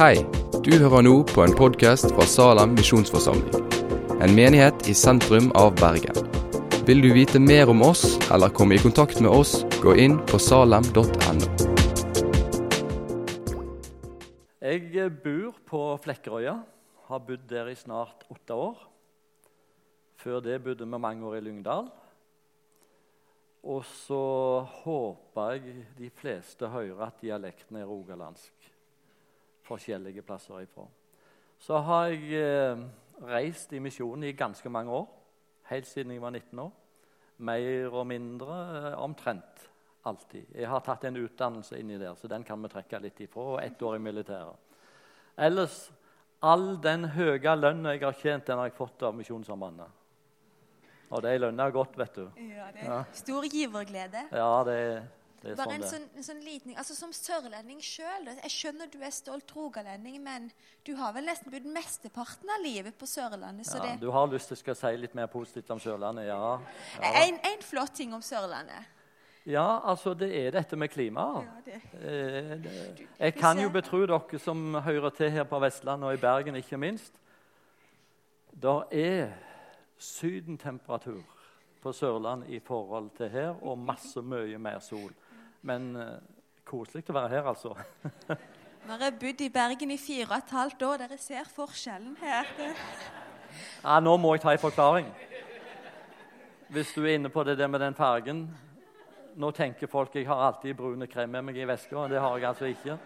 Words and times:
Hei, 0.00 0.22
du 0.64 0.70
hører 0.80 1.02
nå 1.04 1.10
på 1.28 1.42
en 1.44 1.52
podkast 1.52 2.06
fra 2.14 2.24
Salem 2.24 2.70
misjonsforsamling. 2.72 3.66
En 4.24 4.32
menighet 4.32 4.86
i 4.88 4.94
sentrum 4.96 5.50
av 5.60 5.74
Bergen. 5.76 6.16
Vil 6.88 7.02
du 7.04 7.10
vite 7.12 7.36
mer 7.36 7.68
om 7.68 7.84
oss 7.84 8.16
eller 8.32 8.48
komme 8.48 8.78
i 8.78 8.80
kontakt 8.80 9.20
med 9.20 9.28
oss, 9.28 9.58
gå 9.82 9.92
inn 10.00 10.16
på 10.32 10.40
salem.no. 10.40 11.50
Jeg 14.64 15.12
bor 15.20 15.60
på 15.68 15.82
Flekkerøya. 16.06 16.56
Har 17.12 17.22
bodd 17.28 17.44
der 17.52 17.68
i 17.68 17.76
snart 17.76 18.24
åtte 18.32 18.56
år. 18.56 18.80
Før 20.16 20.40
det 20.48 20.62
bodde 20.64 20.88
vi 20.88 21.04
mange 21.04 21.28
år 21.28 21.42
i 21.42 21.44
Lyngdal. 21.44 21.92
Og 23.68 23.84
så 23.84 24.24
håper 24.80 25.56
jeg 25.58 25.88
de 26.00 26.14
fleste 26.24 26.72
hører 26.72 27.10
at 27.12 27.20
dialekten 27.20 27.84
er 27.84 27.90
rogalandsk. 27.92 28.70
Forskjellige 29.70 30.24
plasser 30.26 30.64
ifra. 30.64 30.88
Så 31.60 31.78
har 31.86 32.10
jeg 32.10 32.40
eh, 32.40 32.84
reist 33.30 33.72
i 33.76 33.80
misjonen 33.82 34.26
i 34.26 34.36
ganske 34.36 34.72
mange 34.72 34.92
år. 34.96 35.08
Helt 35.70 35.86
siden 35.86 36.14
jeg 36.14 36.22
var 36.22 36.34
19 36.34 36.58
år. 36.58 36.70
Mer 37.46 37.94
og 37.94 38.06
mindre 38.10 38.56
eh, 38.78 38.96
omtrent 38.98 39.68
alltid. 40.08 40.48
Jeg 40.56 40.68
har 40.68 40.82
tatt 40.84 41.04
en 41.04 41.20
utdannelse 41.20 41.78
inni 41.78 41.98
der, 42.00 42.16
så 42.16 42.28
den 42.28 42.44
kan 42.44 42.60
vi 42.62 42.72
trekke 42.72 43.02
litt 43.04 43.20
ifra. 43.20 43.46
Og 43.54 43.62
ett 43.62 43.82
år 43.82 43.98
i 43.98 44.02
militæret. 44.02 44.56
Ellers 45.36 45.90
all 46.40 46.74
den 46.80 47.04
høye 47.14 47.56
lønna 47.56 47.94
jeg 47.94 48.04
har 48.06 48.16
tjent, 48.16 48.46
den 48.48 48.60
har 48.60 48.70
jeg 48.70 48.78
fått 48.78 49.04
av 49.04 49.16
Misjonssambandet. 49.16 49.96
Og 51.10 51.22
de 51.24 51.32
lønner 51.42 51.72
godt, 51.74 51.96
vet 51.98 52.20
du. 52.20 52.26
Ja, 52.38 52.68
det 52.72 52.86
er 52.86 53.08
Stor 53.18 53.46
giverglede. 53.50 54.28
Ja, 54.30 54.52
det, 54.64 54.76
det 54.78 55.19
er 55.48 55.56
Bare 55.56 55.72
sånn 55.72 55.82
en 55.82 55.88
sånn, 55.88 56.06
en 56.16 56.26
sånn 56.26 56.40
liten, 56.44 56.74
altså 56.76 56.94
Som 56.94 57.12
sørlending 57.16 57.80
sjøl 57.80 58.28
Jeg 58.28 58.52
skjønner 58.52 58.90
du 58.92 58.98
er 59.00 59.10
stolt 59.14 59.52
rogalending, 59.56 60.18
men 60.22 60.50
du 60.84 60.94
har 60.98 61.14
vel 61.16 61.24
nesten 61.24 61.52
bodd 61.52 61.64
mesteparten 61.64 62.50
av 62.52 62.60
livet 62.64 62.96
på 62.98 63.06
Sørlandet. 63.08 63.66
så 63.66 63.80
ja, 63.80 63.96
Du 64.00 64.10
har 64.10 64.26
lyst 64.28 64.52
til 64.52 64.72
å 64.72 64.76
si 64.76 64.94
litt 65.00 65.14
mer 65.14 65.26
positivt 65.32 65.70
om 65.70 65.80
Sørlandet? 65.80 66.26
Ja. 66.28 66.60
ja. 67.00 67.12
en, 67.24 67.40
en 67.52 67.62
flott 67.64 67.94
ting 67.96 68.12
om 68.14 68.22
Sørlandet. 68.22 68.84
ja, 69.46 69.80
altså 69.84 70.14
det 70.14 70.28
er 70.36 70.50
dette 70.52 70.76
med 70.76 70.90
klimaet. 70.92 71.46
Ja, 71.46 71.60
det. 71.64 71.80
Eh, 72.04 72.70
Jeg 73.18 73.34
kan 73.34 73.58
jo 73.58 73.70
betro 73.72 74.04
dere 74.06 74.38
som 74.38 74.74
hører 74.74 75.10
til 75.16 75.30
her 75.30 75.44
på 75.44 75.58
Vestlandet 75.58 76.08
og 76.08 76.14
i 76.14 76.20
Bergen, 76.20 76.56
ikke 76.56 76.76
minst. 76.76 77.16
Det 78.52 78.82
er 78.92 79.32
sydentemperatur 79.98 81.22
på 81.80 81.92
Sørlandet 81.92 82.48
i 82.48 82.58
forhold 82.60 83.10
til 83.16 83.28
her, 83.32 83.54
og 83.62 83.78
masse 83.78 84.20
mye 84.22 84.58
mer 84.58 84.78
sol. 84.84 85.12
Men 85.66 85.90
eh, 85.96 86.16
koselig 86.64 87.04
å 87.10 87.16
være 87.16 87.34
her, 87.34 87.50
altså. 87.50 87.74
Nå 88.88 88.96
har 88.96 89.16
bodd 89.20 89.42
i 89.44 89.50
Bergen 89.52 89.92
i 89.92 89.98
fire 90.00 90.30
og 90.30 90.38
et 90.38 90.54
halvt 90.56 90.86
år. 90.86 91.02
Dere 91.04 91.18
ser 91.20 91.50
forskjellen 91.56 92.16
her. 92.22 92.54
Ja, 93.82 93.96
nå 93.98 94.12
må 94.20 94.36
jeg 94.36 94.44
ta 94.44 94.52
en 94.54 94.60
forklaring. 94.62 95.08
Hvis 96.70 96.92
du 96.94 97.00
er 97.02 97.16
inne 97.16 97.32
på 97.34 97.42
det 97.42 97.56
der 97.58 97.66
med 97.66 97.82
den 97.82 97.96
fargen 97.98 98.44
Nå 99.40 99.48
tenker 99.54 99.90
folk 99.90 100.14
jeg 100.14 100.28
har 100.28 100.38
alltid 100.44 100.76
brune 100.78 101.08
krem 101.10 101.32
med 101.34 101.48
meg 101.48 101.58
i 101.58 101.66
veska, 101.66 102.04
det 102.10 102.18
har 102.22 102.36
jeg 102.38 102.46
altså 102.48 102.68
ikke. 102.70 102.96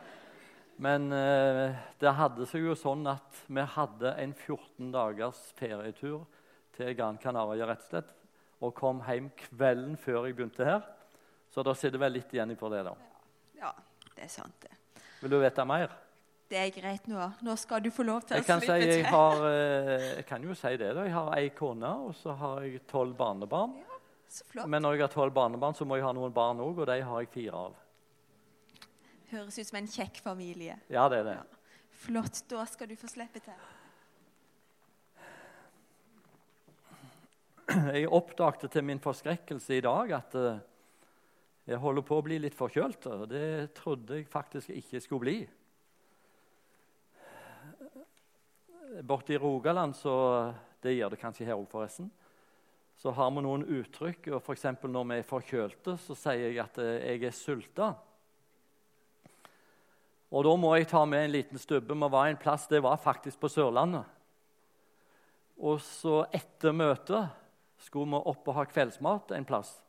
Men 0.85 1.13
eh, 1.13 1.77
det 2.01 2.15
hadde 2.17 2.47
seg 2.51 2.65
jo 2.65 2.75
sånn 2.79 3.05
at 3.07 3.43
vi 3.47 3.65
hadde 3.77 4.15
en 4.21 4.33
14 4.33 4.91
dagers 4.95 5.41
ferietur 5.59 6.25
til 6.75 6.95
Gran 6.99 7.21
Canaria 7.23 7.69
rett 7.69 7.85
og 7.85 7.93
slett, 7.93 8.11
og 8.65 8.75
kom 8.77 9.03
hjem 9.07 9.29
kvelden 9.45 9.99
før 10.01 10.27
jeg 10.27 10.39
begynte 10.39 10.67
her. 10.67 10.83
Så 11.55 11.63
da 11.63 11.75
sitter 11.79 12.01
vel 12.03 12.17
litt 12.19 12.33
igjen 12.35 12.57
for 12.59 12.73
det. 12.75 12.81
da. 12.89 12.95
Ja, 13.61 13.71
det 14.17 14.25
er 14.27 14.33
sant, 14.33 14.57
det. 14.65 14.73
Vil 15.21 15.31
du 15.31 15.39
vite 15.39 15.65
mer? 15.69 15.93
Det 16.51 16.59
er 16.61 16.71
greit 16.75 17.07
nå. 17.09 17.29
Nå 17.47 17.55
skal 17.57 17.81
du 17.85 17.89
få 17.95 18.05
lov 18.05 18.25
til 18.27 18.37
Jeg 18.37 18.43
å 18.43 18.47
slippe 18.49 18.61
si, 18.61 18.67
slippe 18.67 18.89
jeg, 18.91 19.05
til. 19.05 19.15
har, 19.15 19.45
eh, 19.49 20.09
jeg 20.19 20.27
kan 20.29 20.43
jo 20.45 20.55
si 20.59 20.73
det. 20.77 20.91
da. 20.99 21.05
Jeg 21.07 21.15
har 21.15 21.31
ei 21.39 21.49
kone, 21.57 21.93
og 22.09 22.13
så 22.19 22.35
har 22.37 22.67
jeg 22.67 22.83
tolv 22.91 23.15
barnebarn. 23.17 23.73
Så 24.29 24.45
flott. 24.51 24.67
Men 24.69 24.83
når 24.83 24.97
jeg 24.99 25.05
har 25.07 25.15
tolv 25.15 25.33
barnebarn, 25.35 25.75
så 25.79 25.87
må 25.87 25.97
jeg 25.97 26.05
ha 26.05 26.13
noen 26.13 26.35
barn 26.35 26.59
òg, 26.61 26.83
og 26.83 26.87
de 26.91 26.99
har 27.07 27.23
jeg 27.23 27.31
fire 27.33 27.55
av. 27.69 27.79
Høres 29.31 29.59
ut 29.59 29.67
som 29.71 29.79
en 29.79 29.87
kjekk 29.89 30.21
familie. 30.27 30.77
Ja, 30.91 31.09
det 31.09 31.23
er 31.23 31.31
det. 31.31 31.39
Flott. 32.05 32.43
Da 32.51 32.67
skal 32.67 32.91
du 32.91 32.97
få 32.99 33.09
slippe 33.09 33.41
til. 33.41 33.55
Jeg 37.95 38.09
oppdagte 38.13 38.69
til 38.69 38.85
min 38.85 39.01
forskrekkelse 39.01 39.79
i 39.79 39.83
dag 39.87 40.11
at 40.19 40.35
eh, 40.37 40.59
jeg 41.65 41.81
holder 41.81 42.05
på 42.05 42.19
å 42.21 42.25
bli 42.25 42.39
litt 42.43 42.57
forkjølt. 42.57 43.07
og 43.09 43.29
Det 43.31 43.73
trodde 43.77 44.19
jeg 44.19 44.29
faktisk 44.29 44.71
ikke 44.75 45.01
skulle 45.01 45.25
bli. 45.25 45.39
Borte 49.03 49.35
i 49.35 49.41
Rogaland, 49.41 49.97
så 49.97 50.53
det 50.85 50.93
gjør 50.95 51.15
det 51.15 51.21
kanskje 51.23 51.49
her 51.49 51.57
òg, 51.57 51.67
forresten, 51.71 52.11
så 53.01 53.11
har 53.17 53.31
vi 53.33 53.43
noen 53.43 53.65
uttrykk. 53.65 54.29
og 54.37 54.51
eksempel 54.53 54.93
Når 54.93 55.07
vi 55.09 55.17
er 55.19 55.29
forkjølte, 55.29 55.97
så 55.99 56.15
sier 56.15 56.51
jeg 56.51 56.61
at 56.63 56.79
eh, 56.79 57.15
jeg 57.15 57.25
er 57.25 57.35
sulta. 57.35 57.95
Og 60.35 60.45
da 60.45 60.53
må 60.59 60.75
jeg 60.77 60.89
ta 60.91 61.05
med 61.07 61.25
en 61.25 61.33
liten 61.33 61.59
stubbe. 61.59 61.95
Vi 61.95 62.11
var 62.11 62.29
en 62.29 62.37
plass, 62.37 62.67
Det 62.67 62.83
var 62.83 62.97
faktisk 62.97 63.41
på 63.41 63.49
Sørlandet. 63.49 64.05
Og 65.59 65.81
så 65.81 66.27
etter 66.35 66.75
møtet 66.75 67.31
skulle 67.79 68.11
vi 68.11 68.31
opp 68.31 68.49
og 68.49 68.55
ha 68.55 68.65
kveldsmat 68.67 69.33
en 69.33 69.47
plass. 69.47 69.84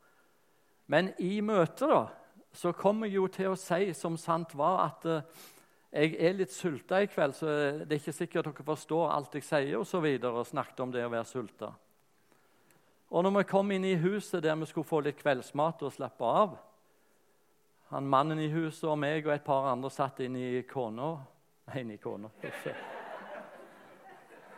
Men 0.91 1.12
i 1.18 1.40
møtet 1.41 1.90
da, 1.90 2.03
så 2.56 2.72
kom 2.78 3.03
jeg 3.06 3.16
jo 3.18 3.28
til 3.31 3.51
å 3.51 3.59
si 3.59 3.91
som 3.97 4.18
sant 4.19 4.53
var, 4.56 4.84
at 4.85 5.07
eh, 5.09 5.46
jeg 5.96 6.13
er 6.19 6.38
litt 6.38 6.51
sulta 6.51 7.00
i 7.01 7.07
kveld, 7.07 7.35
så 7.38 7.47
det 7.81 7.88
er 7.88 8.00
ikke 8.01 8.13
sikkert 8.16 8.50
dere 8.50 8.68
forstår 8.68 9.12
alt 9.16 9.35
jeg 9.38 9.47
sier, 9.47 9.74
og 9.79 9.88
så 9.88 10.01
videre, 10.03 10.35
og 10.35 10.47
snakket 10.47 10.84
om 10.84 10.94
det 10.94 11.06
å 11.06 11.12
være 11.12 11.28
sulta. 11.29 11.72
Og 13.16 13.24
når 13.24 13.38
vi 13.38 13.50
kom 13.50 13.72
inn 13.72 13.85
i 13.88 13.97
huset 14.01 14.44
der 14.44 14.57
vi 14.59 14.68
skulle 14.68 14.88
få 14.88 15.00
litt 15.06 15.22
kveldsmat 15.22 15.84
og 15.85 15.94
slappe 15.94 16.25
av 16.25 16.57
han 17.94 18.07
Mannen 18.09 18.40
i 18.41 18.50
huset 18.50 18.88
og 18.90 18.97
meg 18.97 19.28
og 19.28 19.34
et 19.35 19.45
par 19.45 19.69
andre 19.69 19.91
satt 19.94 20.19
inne 20.25 20.41
i 20.41 20.63
kona 20.68 21.13
Nei, 21.66 21.79
inne 21.81 21.95
i 21.95 22.01
kona. 22.01 22.29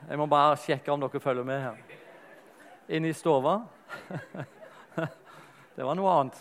Jeg 0.08 0.20
må 0.20 0.26
bare 0.28 0.58
sjekke 0.60 0.92
om 0.92 1.00
dere 1.00 1.22
følger 1.24 1.46
med 1.48 1.62
her. 1.64 1.78
Inne 2.98 3.14
i 3.14 3.16
stua. 3.16 3.62
Det 5.78 5.86
var 5.86 5.94
noe 5.94 6.10
annet. 6.10 6.38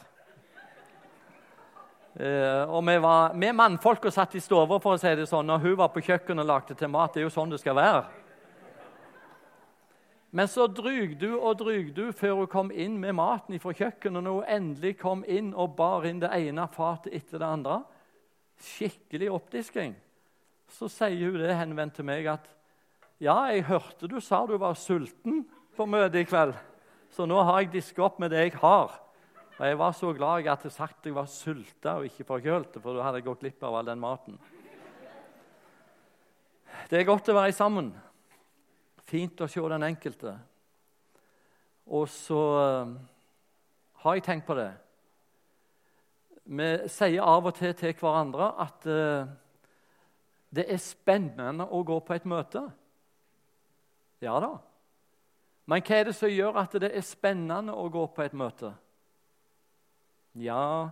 Eh, 2.16 2.62
og 2.72 2.80
vi, 2.88 2.94
var, 3.04 3.34
vi 3.36 3.50
mannfolka 3.52 4.08
satt 4.08 4.38
i 4.38 4.40
stua, 4.40 4.64
for 4.80 4.94
å 4.94 5.00
si 5.00 5.12
det 5.12 5.26
sånn, 5.28 5.52
og 5.52 5.60
hun 5.60 5.74
var 5.76 5.90
på 5.92 6.00
kjøkkenet 6.06 6.40
og 6.40 6.48
lagde 6.48 6.76
til 6.80 6.88
mat. 6.88 7.12
Det 7.12 7.20
er 7.20 7.26
jo 7.26 7.34
sånn 7.34 7.52
det 7.52 7.60
skal 7.60 7.76
være. 7.76 8.00
Men 10.32 10.48
så 10.48 10.64
dryg 10.72 11.18
du 11.20 11.34
og 11.36 11.60
dryg 11.60 11.92
du 11.92 12.08
før 12.16 12.40
hun 12.40 12.50
kom 12.56 12.72
inn 12.72 12.96
med 13.02 13.18
maten 13.20 13.60
fra 13.60 13.76
kjøkkenet. 13.76 14.24
Når 14.24 14.40
hun 14.40 14.50
endelig 14.56 14.96
kom 15.04 15.28
inn 15.28 15.52
og 15.52 15.76
bar 15.76 16.08
inn 16.08 16.24
det 16.24 16.32
ene 16.32 16.64
fatet 16.72 17.12
etter 17.20 17.44
det 17.44 17.54
andre, 17.60 17.82
skikkelig 18.72 19.34
oppdisking, 19.36 19.98
så 20.72 20.88
sier 20.88 21.28
hun 21.28 21.42
det 21.44 21.60
henvendt 21.60 22.00
til 22.00 22.08
meg 22.08 22.32
at 22.38 22.48
ja, 23.20 23.36
jeg 23.52 23.68
hørte 23.68 24.08
du 24.08 24.16
sa 24.24 24.46
du 24.48 24.56
var 24.56 24.80
sulten 24.80 25.44
på 25.76 25.84
møtet 25.84 26.22
i 26.24 26.28
kveld, 26.28 26.56
så 27.12 27.28
nå 27.28 27.36
har 27.44 27.60
jeg 27.60 27.76
diska 27.76 28.08
opp 28.08 28.16
med 28.20 28.32
det 28.32 28.48
jeg 28.48 28.62
har. 28.64 29.02
Og 29.56 29.64
Jeg 29.66 29.78
var 29.78 29.92
så 29.96 30.12
glad 30.12 30.42
jeg 30.42 30.52
hadde 30.52 30.70
sagt 30.70 30.98
at 31.00 31.06
jeg 31.08 31.14
var 31.16 31.28
sulta 31.32 31.94
og 31.96 32.04
ikke 32.04 32.26
forkjølt, 32.28 32.76
for 32.82 32.92
da 32.92 33.06
hadde 33.06 33.22
jeg 33.22 33.28
gått 33.30 33.40
glipp 33.40 33.64
av 33.64 33.78
all 33.78 33.88
den 33.88 34.02
maten. 34.02 34.36
Det 36.90 37.00
er 37.00 37.08
godt 37.08 37.30
å 37.32 37.38
være 37.38 37.54
sammen. 37.56 37.88
Fint 39.08 39.40
å 39.40 39.48
se 39.48 39.64
den 39.72 39.88
enkelte. 39.88 40.34
Og 41.86 42.04
så 42.10 42.42
eh, 42.60 42.92
har 44.02 44.18
jeg 44.18 44.26
tenkt 44.28 44.46
på 44.46 44.58
det. 44.58 44.70
Vi 46.46 46.70
sier 46.92 47.24
av 47.24 47.48
og 47.48 47.56
til 47.56 47.72
til 47.78 47.96
hverandre 47.96 48.52
at 48.62 48.86
eh, 48.92 49.34
det 50.52 50.68
er 50.68 50.82
spennende 50.82 51.64
å 51.64 51.80
gå 51.86 51.96
på 52.04 52.14
et 52.14 52.28
møte. 52.28 52.66
Ja 54.20 54.36
da. 54.42 54.56
Men 55.66 55.82
hva 55.82 55.96
er 55.96 56.10
det 56.10 56.18
som 56.18 56.30
gjør 56.30 56.60
at 56.60 56.76
det 56.82 56.92
er 56.92 57.06
spennende 57.06 57.72
å 57.72 57.88
gå 57.88 58.04
på 58.12 58.22
et 58.22 58.36
møte? 58.36 58.76
Ja, 60.36 60.88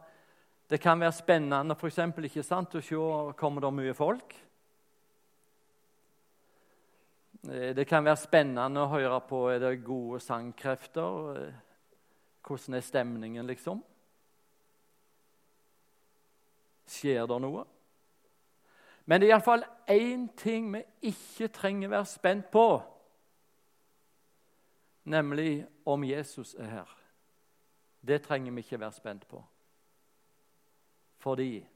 det 0.71 0.81
kan 0.81 1.01
være 1.01 1.13
spennende 1.13 1.77
for 1.77 1.91
eksempel, 1.91 2.25
ikke 2.25 2.43
sant, 2.43 2.75
å 2.75 2.81
se 2.81 2.97
kommer 3.37 3.61
det 3.61 3.73
mye 3.77 3.95
folk. 3.95 4.35
Eh, 7.51 7.75
Det 7.77 7.87
kan 7.87 8.05
være 8.05 8.17
spennende 8.17 8.81
å 8.81 8.89
høre 8.89 9.21
på 9.29 9.49
er 9.53 9.59
det 9.59 9.85
gode 9.85 10.21
sangkrefter. 10.21 11.37
Eh, 11.37 11.53
Hvordan 12.45 12.75
er 12.75 12.81
stemningen, 12.81 13.47
liksom? 13.47 13.83
Skjer 16.87 17.27
det 17.27 17.41
noe? 17.41 17.65
Men 19.07 19.21
det 19.21 19.29
er 19.29 19.35
iallfall 19.35 19.65
én 19.89 20.29
ting 20.37 20.73
vi 20.73 20.83
ikke 21.03 21.49
trenger 21.49 21.89
være 21.89 22.07
spent 22.07 22.51
på, 22.53 22.83
nemlig 25.05 25.67
om 25.85 26.05
Jesus 26.05 26.55
er 26.55 26.71
her. 26.79 27.04
Det 28.07 28.23
trenger 28.23 28.53
vi 28.53 28.61
ikke 28.61 28.81
være 28.81 28.93
spent 28.93 29.27
på. 29.29 29.45
Fordi 31.17 31.67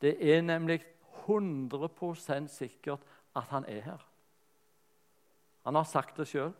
det 0.00 0.34
er 0.34 0.40
nemlig 0.40 0.80
100% 1.28 2.46
sikkert 2.48 3.00
at 3.36 3.42
han 3.42 3.64
er 3.64 3.80
her. 3.80 4.08
Han 5.64 5.74
har 5.74 5.84
sagt 5.84 6.16
det 6.16 6.28
sjøl. 6.28 6.52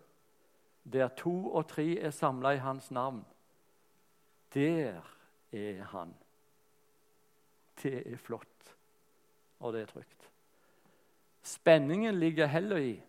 Der 0.92 1.08
to 1.08 1.52
og 1.54 1.68
tre 1.68 1.98
er 1.98 2.10
samla 2.10 2.50
i 2.50 2.62
hans 2.62 2.90
navn, 2.90 3.24
der 4.54 5.00
er 5.52 5.84
han. 5.84 6.14
Det 7.82 8.12
er 8.12 8.16
flott, 8.16 8.76
og 9.60 9.72
det 9.72 9.82
er 9.82 9.86
trygt. 9.86 10.30
Spenningen 11.42 12.18
ligger 12.18 12.46
heller 12.46 12.76
i 12.76 13.02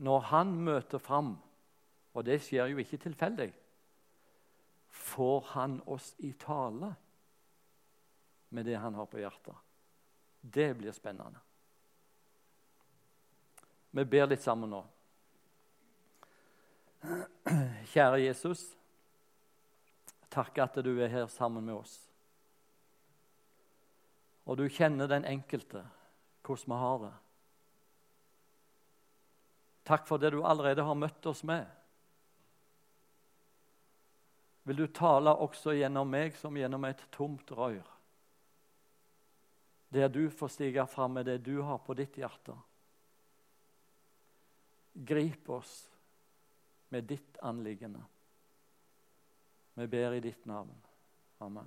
når 0.00 0.20
han 0.20 0.54
møter 0.56 0.98
fram, 0.98 1.36
og 2.14 2.24
det 2.24 2.40
skjer 2.40 2.66
jo 2.72 2.80
ikke 2.80 2.96
tilfeldig, 2.96 3.52
får 4.90 5.44
han 5.48 5.80
oss 5.86 6.14
i 6.18 6.32
tale 6.32 6.94
med 8.48 8.66
det 8.66 8.74
han 8.74 8.94
har 8.94 9.06
på 9.06 9.18
hjertet. 9.18 9.54
Det 10.40 10.74
blir 10.74 10.92
spennende. 10.92 11.38
Vi 13.90 14.04
ber 14.04 14.26
litt 14.30 14.42
sammen 14.42 14.70
nå. 14.70 14.82
Kjære 17.90 18.20
Jesus. 18.22 18.62
Takk 20.30 20.60
at 20.62 20.78
du 20.84 20.92
er 21.00 21.10
her 21.10 21.26
sammen 21.30 21.64
med 21.66 21.80
oss. 21.80 21.96
Og 24.46 24.58
du 24.58 24.68
kjenner 24.70 25.10
den 25.10 25.26
enkelte, 25.26 25.82
hvordan 26.46 26.70
vi 26.70 26.78
har 26.84 27.02
det. 27.04 27.12
Takk 29.90 30.06
for 30.06 30.22
det 30.22 30.30
du 30.34 30.42
allerede 30.46 30.84
har 30.86 30.98
møtt 30.98 31.26
oss 31.26 31.42
med. 31.46 31.66
Vil 34.70 34.76
du 34.76 34.86
tale 34.86 35.32
også 35.34 35.72
gjennom 35.74 36.06
meg 36.06 36.36
som 36.38 36.54
gjennom 36.54 36.84
et 36.86 37.00
tomt 37.10 37.48
rør? 37.58 37.82
Der 39.90 40.06
du 40.06 40.28
får 40.30 40.52
stige 40.54 40.84
fram 40.86 41.16
med 41.18 41.26
det 41.26 41.40
du 41.42 41.56
har 41.66 41.80
på 41.82 41.96
ditt 41.98 42.14
hjerte. 42.20 42.54
Grip 44.94 45.50
oss 45.50 45.72
med 46.94 47.08
ditt 47.10 47.40
anliggende. 47.42 48.04
Vi 49.74 49.88
ber 49.90 50.14
i 50.14 50.22
ditt 50.22 50.46
navn. 50.46 50.70
Amen. 51.42 51.66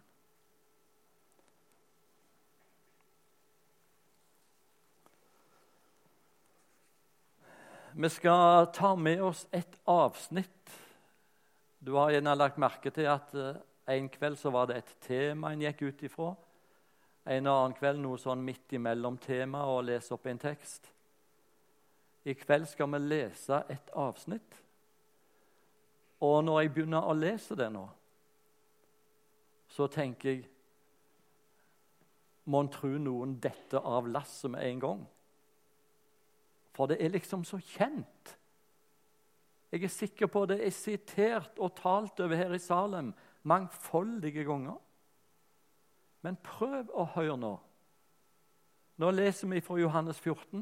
Vi 7.91 8.13
skal 8.15 8.71
ta 8.71 8.95
med 8.95 9.27
oss 9.27 9.43
et 9.51 9.75
avsnitt. 9.83 10.82
Du 11.83 11.91
har 11.93 12.13
gjerne 12.13 12.31
lagt 12.37 12.59
merke 12.61 12.93
til 12.95 13.09
at 13.11 13.33
eh, 13.35 13.57
en 13.91 14.05
kveld 14.07 14.37
så 14.39 14.53
var 14.55 14.69
det 14.69 14.77
et 14.79 14.91
tema 15.03 15.49
en 15.51 15.63
gikk 15.65 15.81
ut 15.83 16.03
ifra. 16.07 16.29
En 17.27 17.47
annen 17.51 17.73
kveld 17.75 17.99
noe 17.99 18.19
sånn 18.19 18.43
midt 18.43 18.71
imellom 18.77 19.17
temaet 19.19 19.67
og 19.67 19.83
lese 19.89 20.13
opp 20.15 20.29
en 20.31 20.39
tekst. 20.39 20.87
I 22.23 22.37
kveld 22.39 22.69
skal 22.71 22.87
vi 22.93 23.01
lese 23.03 23.59
et 23.67 23.91
avsnitt. 23.99 24.55
Og 26.23 26.37
når 26.47 26.61
jeg 26.61 26.71
begynner 26.71 27.03
å 27.03 27.15
lese 27.19 27.57
det 27.59 27.67
nå, 27.73 27.83
så 29.73 29.89
tenker 29.91 30.29
jeg 30.29 30.49
Mon 32.43 32.67
tru 32.67 32.97
noen 32.99 33.37
dette 33.39 33.79
av 33.79 34.07
lasset 34.11 34.51
med 34.51 34.65
en 34.67 34.79
gang? 34.83 35.03
For 36.75 36.91
det 36.91 36.97
er 36.99 37.13
liksom 37.13 37.45
så 37.47 37.59
kjent. 37.63 38.33
Jeg 39.73 39.87
er 39.87 39.89
sikker 39.89 40.29
på 40.29 40.43
det 40.45 40.59
er 40.61 40.69
sitert 40.69 41.57
og 41.57 41.71
talt 41.79 42.19
over 42.21 42.37
her 42.37 42.53
i 42.53 42.61
Salem 42.61 43.09
mangfoldige 43.41 44.45
ganger. 44.45 44.77
Men 46.21 46.37
prøv 46.45 46.91
å 46.93 47.07
høre 47.15 47.39
nå. 47.41 47.55
Nå 49.01 49.09
leser 49.17 49.49
vi 49.49 49.63
fra 49.65 49.79
Johannes 49.81 50.21
14 50.21 50.61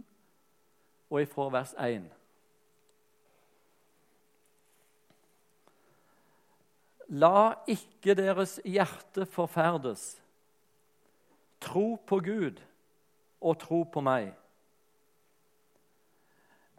og 1.12 1.28
fra 1.28 1.50
vers 1.52 1.76
1. 1.76 2.08
La 7.12 7.52
ikke 7.68 8.16
deres 8.16 8.62
hjerte 8.64 9.28
forferdes. 9.28 10.14
Tro 11.60 11.98
på 12.08 12.22
Gud 12.24 12.64
og 13.44 13.60
tro 13.60 13.84
på 13.84 14.00
meg. 14.08 14.32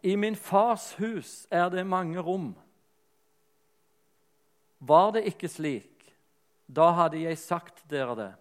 I 0.03 0.15
min 0.19 0.35
fars 0.35 0.93
hus 0.99 1.47
er 1.51 1.69
det 1.71 1.85
mange 1.87 2.19
rom. 2.19 2.51
Var 4.79 5.11
det 5.15 5.23
ikke 5.31 5.47
slik, 5.47 6.11
da 6.67 6.89
hadde 6.97 7.21
jeg 7.23 7.39
sagt 7.39 7.85
dere 7.87 8.15
det. 8.19 8.31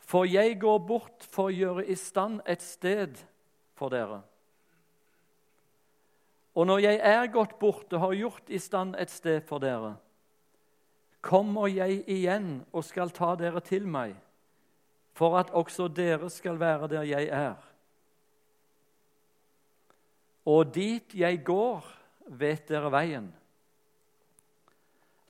For 0.00 0.24
jeg 0.24 0.56
går 0.60 0.78
bort 0.88 1.26
for 1.28 1.50
å 1.50 1.54
gjøre 1.54 1.84
i 1.84 1.94
stand 1.94 2.40
et 2.48 2.64
sted 2.64 3.20
for 3.76 3.92
dere. 3.92 4.22
Og 6.56 6.66
når 6.66 6.82
jeg 6.82 7.00
er 7.06 7.28
gått 7.30 7.58
bort 7.60 7.92
og 7.92 8.02
har 8.08 8.16
gjort 8.16 8.50
i 8.50 8.58
stand 8.58 8.96
et 8.98 9.12
sted 9.12 9.44
for 9.46 9.62
dere, 9.62 9.94
kommer 11.20 11.68
jeg 11.68 12.00
igjen 12.08 12.62
og 12.72 12.84
skal 12.88 13.12
ta 13.14 13.34
dere 13.38 13.60
til 13.62 13.84
meg, 13.86 14.16
for 15.14 15.36
at 15.38 15.52
også 15.52 15.90
dere 15.92 16.30
skal 16.32 16.58
være 16.58 16.88
der 16.90 17.06
jeg 17.06 17.28
er. 17.28 17.69
Og 20.50 20.72
dit 20.74 21.14
jeg 21.14 21.42
går, 21.46 21.84
vet 22.40 22.66
dere 22.70 22.90
veien. 22.90 23.28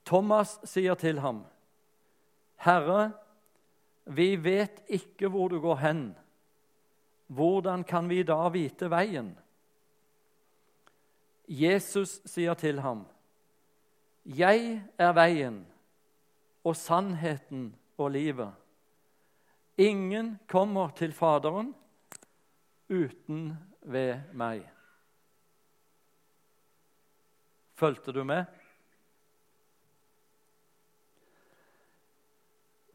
Thomas 0.08 0.56
sier 0.66 0.96
til 0.98 1.20
ham, 1.22 1.42
Herre, 2.64 3.10
vi 4.10 4.32
vet 4.40 4.80
ikke 4.90 5.28
hvor 5.30 5.52
du 5.52 5.60
går 5.62 5.78
hen. 5.84 6.02
Hvordan 7.30 7.84
kan 7.86 8.08
vi 8.10 8.22
da 8.26 8.48
vite 8.52 8.88
veien? 8.90 9.30
Jesus 11.46 12.20
sier 12.30 12.54
til 12.54 12.80
ham, 12.80 13.06
'Jeg 14.24 14.82
er 14.98 15.12
veien 15.12 15.66
og 16.64 16.76
sannheten 16.76 17.74
og 17.98 18.10
livet.' 18.10 18.54
Ingen 19.78 20.38
kommer 20.46 20.88
til 20.88 21.12
Faderen 21.12 21.74
uten 22.90 23.56
ved 23.82 24.20
meg. 24.32 24.79
Fulgte 27.80 28.12
du 28.12 28.24
med? 28.24 28.44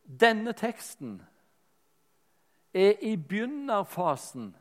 Denne 0.05 0.53
teksten 0.53 1.15
er 2.69 3.01
i 3.01 3.15
begynnerfasen 3.17 4.51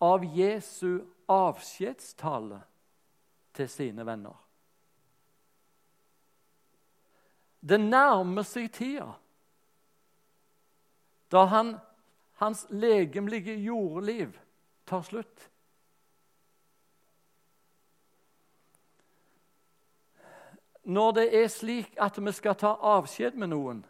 av 0.00 0.24
Jesu 0.24 1.02
avskjedstale 1.28 2.62
til 3.60 3.68
sine 3.68 4.08
venner. 4.08 4.40
Det 7.60 7.76
nærmer 7.76 8.48
seg 8.48 8.72
tida 8.72 9.12
da 11.30 11.44
han, 11.52 11.76
hans 12.40 12.64
legemlige 12.72 13.52
jordliv 13.60 14.32
tar 14.88 15.04
slutt. 15.04 15.50
Når 20.82 21.12
det 21.12 21.26
er 21.36 21.48
slik 21.52 21.96
at 22.00 22.18
vi 22.18 22.32
skal 22.32 22.56
ta 22.56 22.74
avskjed 22.96 23.36
med 23.36 23.52
noen 23.52 23.82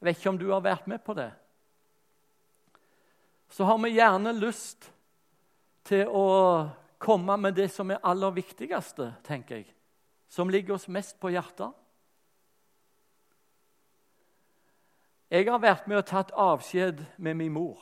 Jeg 0.00 0.06
vet 0.08 0.18
ikke 0.18 0.32
om 0.32 0.38
du 0.40 0.48
har 0.48 0.62
vært 0.64 0.86
med 0.88 1.02
på 1.04 1.12
det. 1.12 1.28
Så 3.50 3.66
har 3.68 3.76
vi 3.82 3.90
gjerne 3.92 4.32
lyst 4.32 4.88
til 5.84 6.08
å 6.08 6.70
komme 7.00 7.36
med 7.36 7.58
det 7.58 7.66
som 7.74 7.90
er 7.90 8.00
aller 8.00 8.32
viktigste, 8.32 9.10
tenker 9.26 9.60
jeg. 9.60 9.68
Som 10.32 10.48
ligger 10.48 10.78
oss 10.78 10.88
mest 10.88 11.18
på 11.20 11.32
hjertet. 11.34 11.74
Jeg 15.30 15.46
har 15.46 15.60
vært 15.62 15.86
med 15.86 16.00
og 16.00 16.08
tatt 16.08 16.32
avskjed 16.32 17.04
med 17.18 17.36
min 17.38 17.52
mor. 17.54 17.78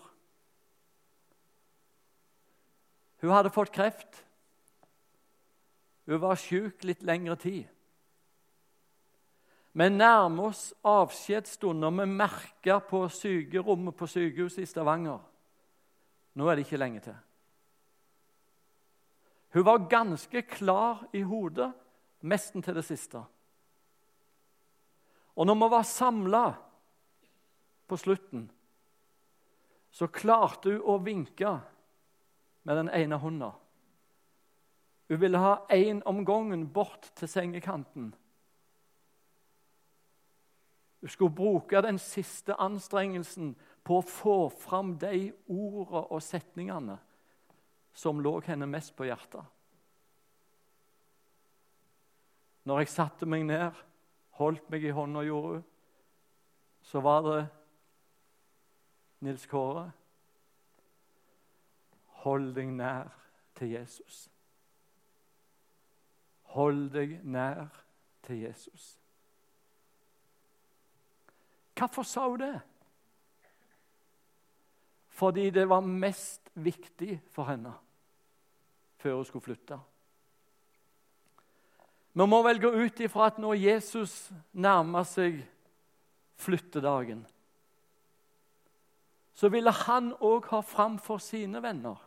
Hun 3.23 3.33
hadde 3.33 3.52
fått 3.52 3.73
kreft. 3.75 4.25
Hun 6.09 6.21
var 6.23 6.41
syk 6.41 6.85
litt 6.88 7.03
lengre 7.05 7.37
tid. 7.37 7.67
Vi 9.77 9.88
nærmer 9.93 10.49
oss 10.49 10.71
avskjedsstunder. 10.88 11.93
Vi 12.00 12.07
merker 12.09 12.81
på 12.88 13.03
sykerommet 13.12 13.97
på 13.97 14.09
sykehuset 14.09 14.65
i 14.65 14.71
Stavanger. 14.71 15.21
Nå 16.33 16.49
er 16.49 16.57
det 16.57 16.65
ikke 16.65 16.81
lenge 16.81 17.03
til. 17.05 17.19
Hun 19.53 19.65
var 19.69 19.85
ganske 19.91 20.43
klar 20.49 21.05
i 21.12 21.21
hodet, 21.23 21.71
nesten 22.21 22.65
til 22.65 22.81
det 22.81 22.85
siste. 22.88 23.21
Og 25.37 25.47
når 25.47 25.61
vi 25.61 25.71
var 25.77 25.87
samla 25.87 26.45
på 27.88 27.97
slutten, 27.97 28.49
så 29.91 30.09
klarte 30.09 30.73
hun 30.73 30.85
å 30.85 30.99
vinke 31.05 31.53
med 32.65 32.77
den 32.81 32.91
ene 32.97 33.21
hånda. 33.21 33.53
Hun 35.09 35.21
ville 35.21 35.38
ha 35.38 35.67
én 35.73 36.03
om 36.05 36.25
gangen 36.25 36.73
bort 36.73 37.12
til 37.17 37.29
sengekanten. 37.29 38.15
Hun 41.00 41.09
skulle 41.09 41.35
bruke 41.35 41.83
den 41.83 41.99
siste 41.99 42.55
anstrengelsen 42.61 43.55
på 43.85 43.99
å 43.99 44.05
få 44.05 44.38
fram 44.53 44.97
de 44.99 45.31
ordene 45.49 46.03
og 46.11 46.23
setningene 46.23 46.99
som 47.95 48.21
lå 48.21 48.41
henne 48.47 48.67
mest 48.67 48.97
på 48.97 49.07
hjertet. 49.09 49.45
Når 52.69 52.83
jeg 52.83 52.93
satte 52.93 53.27
meg 53.27 53.47
ned, 53.49 53.73
holdt 54.37 54.67
meg 54.71 54.85
i 54.85 54.93
hånda, 54.93 55.23
gjorde 55.25 55.55
hun, 55.55 55.62
så 56.85 57.00
var 57.00 57.23
det 57.25 57.38
Nils 59.25 59.47
Kåre. 59.49 59.87
Hold 62.25 62.53
deg 62.59 62.75
nær 62.77 63.15
til 63.57 63.73
Jesus. 63.79 64.27
Hold 66.55 66.88
deg 66.95 67.19
nær 67.25 67.69
til 68.26 68.43
Jesus. 68.47 68.97
Hvorfor 71.78 72.02
sa 72.02 72.26
hun 72.28 72.40
det? 72.40 72.55
Fordi 75.19 75.50
det 75.50 75.69
var 75.69 75.81
mest 75.81 76.50
viktig 76.55 77.21
for 77.31 77.49
henne 77.50 77.73
før 78.99 79.14
hun 79.21 79.25
skulle 79.25 79.45
flytte. 79.45 79.78
Vi 82.19 82.26
må 82.26 82.40
vel 82.43 82.61
gå 82.62 82.71
ut 82.75 83.00
ifra 83.00 83.28
at 83.31 83.38
når 83.38 83.61
Jesus 83.62 84.31
nærmer 84.52 85.07
seg 85.07 85.38
flyttedagen, 86.38 87.21
så 89.38 89.50
ville 89.55 89.71
han 89.85 90.11
òg 90.19 90.49
ha 90.50 90.59
framfor 90.67 91.23
sine 91.23 91.62
venner 91.62 92.00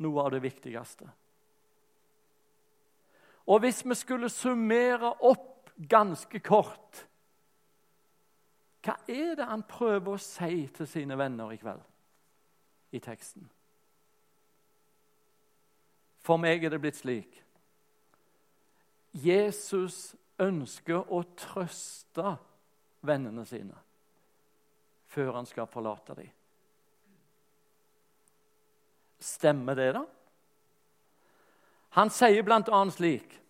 noe 0.00 0.24
av 0.24 0.32
det 0.32 0.40
viktigste. 0.44 1.08
Og 3.46 3.60
hvis 3.60 3.82
vi 3.84 3.94
skulle 3.94 4.30
summere 4.32 5.12
opp 5.20 5.70
ganske 5.90 6.40
kort 6.40 7.02
Hva 8.84 8.96
er 9.08 9.34
det 9.36 9.48
han 9.48 9.64
prøver 9.68 10.14
å 10.14 10.20
si 10.20 10.66
til 10.76 10.88
sine 10.88 11.16
venner 11.18 11.52
i 11.52 11.60
kveld 11.60 11.82
i 12.94 13.00
teksten? 13.02 13.48
For 16.24 16.40
meg 16.40 16.64
er 16.64 16.72
det 16.72 16.80
blitt 16.80 17.00
slik 17.00 17.40
Jesus 19.14 20.14
ønsker 20.42 21.12
å 21.14 21.20
trøste 21.38 22.36
vennene 23.06 23.44
sine 23.46 23.76
før 25.14 25.36
han 25.36 25.46
skal 25.46 25.68
forlate 25.70 26.16
dem. 26.18 26.30
Stemmer 29.22 29.78
det, 29.78 29.92
da? 29.94 30.02
Han 31.94 32.10
sier 32.10 32.42
bl.a. 32.42 32.80
slik 32.90 33.40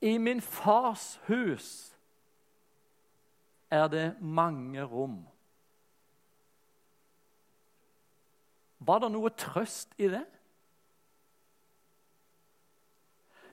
I 0.00 0.18
min 0.18 0.40
fars 0.40 1.20
hus 1.28 1.68
er 3.70 3.88
det 3.88 4.16
mange 4.20 4.84
rom. 4.84 5.24
Var 8.78 9.00
det 9.00 9.10
noe 9.14 9.32
trøst 9.32 9.96
i 9.96 10.10
det? 10.12 10.26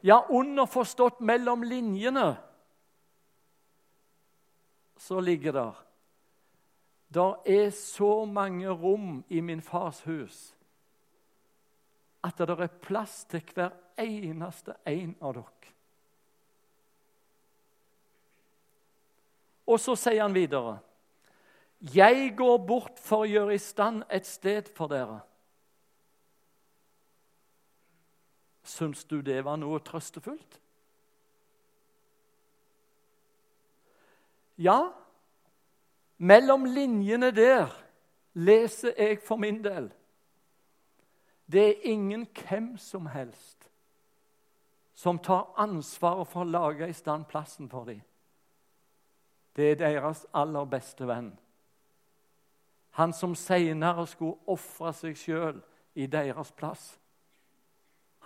Ja, 0.03 0.19
underforstått 0.27 1.21
mellom 1.23 1.63
linjene, 1.63 2.35
så 4.97 5.19
ligger 5.19 5.51
der 5.51 5.85
Der 7.13 7.41
er 7.45 7.69
så 7.69 8.25
mange 8.25 8.69
rom 8.69 9.23
i 9.29 9.41
min 9.41 9.61
fars 9.61 10.01
hus 10.01 10.55
at 12.23 12.37
det 12.37 12.49
er 12.49 12.79
plass 12.83 13.25
til 13.29 13.43
hver 13.55 13.73
eneste 13.99 14.75
en 14.85 15.15
av 15.21 15.33
dere. 15.35 15.73
Og 19.71 19.79
så 19.79 19.95
sier 19.95 20.21
han 20.21 20.35
videre.: 20.35 20.79
Jeg 21.79 22.33
går 22.37 22.57
bort 22.67 22.99
for 22.99 23.23
å 23.23 23.29
gjøre 23.29 23.55
i 23.55 23.61
stand 23.61 24.03
et 24.09 24.27
sted 24.27 24.69
for 24.75 24.91
dere. 24.91 25.21
Syns 28.63 29.03
du 29.03 29.21
det 29.21 29.41
var 29.45 29.57
noe 29.57 29.79
trøstefullt? 29.79 30.59
Ja, 34.61 34.91
mellom 36.17 36.67
linjene 36.69 37.31
der 37.33 37.71
leser 38.33 38.93
jeg 38.97 39.23
for 39.25 39.41
min 39.41 39.63
del 39.63 39.89
det 41.51 41.67
er 41.67 41.89
ingen 41.91 42.27
hvem 42.37 42.77
som 42.77 43.09
helst 43.11 43.61
som 45.01 45.17
tar 45.19 45.47
ansvaret 45.57 46.29
for 46.29 46.43
å 46.43 46.51
lage 46.51 46.85
i 46.85 46.93
stand 46.93 47.25
plassen 47.25 47.69
for 47.71 47.87
dem. 47.89 48.03
Det 49.57 49.71
er 49.71 49.79
deres 49.79 50.27
aller 50.37 50.67
beste 50.69 51.07
venn. 51.09 51.31
Han 52.99 53.13
som 53.15 53.33
senere 53.35 54.05
skulle 54.07 54.37
ofre 54.51 54.91
seg 54.93 55.17
sjøl 55.17 55.57
i 55.97 56.05
deres 56.05 56.51
plass. 56.53 56.83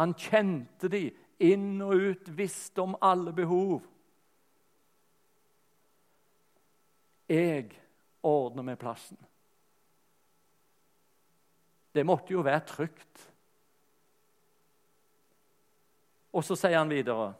Han 0.01 0.17
kjente 0.19 0.89
de 0.91 1.05
inn 1.47 1.79
og 1.85 1.95
ut, 1.95 2.27
visste 2.35 2.83
om 2.83 2.97
alle 2.99 3.31
behov. 3.31 3.85
Jeg 7.31 7.71
ordner 8.19 8.67
med 8.67 8.81
plassen. 8.83 9.17
Det 11.95 12.03
måtte 12.03 12.33
jo 12.35 12.43
være 12.43 12.63
trygt. 12.67 13.23
Og 16.35 16.43
så 16.43 16.57
sier 16.59 16.75
han 16.75 16.91
videre 16.91 17.31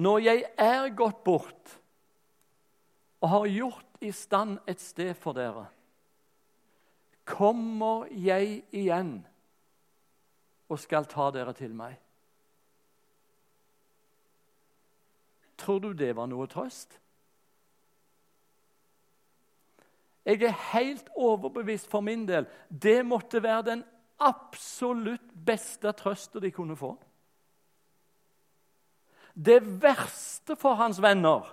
Når 0.00 0.22
jeg 0.24 0.44
er 0.56 0.88
gått 0.96 1.24
bort 1.26 1.76
og 3.20 3.28
har 3.28 3.50
gjort 3.52 4.00
i 4.00 4.12
stand 4.16 4.62
et 4.70 4.80
sted 4.80 5.12
for 5.18 5.36
dere, 5.36 5.66
kommer 7.28 8.06
jeg 8.08 8.62
igjen 8.72 9.18
og 10.70 10.80
skal 10.80 11.04
ta 11.10 11.28
dere 11.34 11.52
til 11.58 11.74
meg. 11.76 11.98
Tror 15.60 15.82
du 15.84 15.90
det 15.92 16.14
var 16.16 16.30
noe 16.30 16.48
trøst? 16.48 16.96
Jeg 20.24 20.42
er 20.44 20.56
helt 20.72 21.08
overbevist 21.16 21.88
for 21.90 22.04
min 22.04 22.26
del. 22.28 22.46
Det 22.68 23.00
måtte 23.06 23.42
være 23.42 23.62
den 23.70 23.84
absolutt 24.20 25.32
beste 25.32 25.92
trøsta 25.96 26.42
de 26.42 26.50
kunne 26.52 26.76
få. 26.76 26.92
Det 29.32 29.60
verste 29.80 30.56
for 30.58 30.76
hans 30.76 31.00
venner 31.00 31.46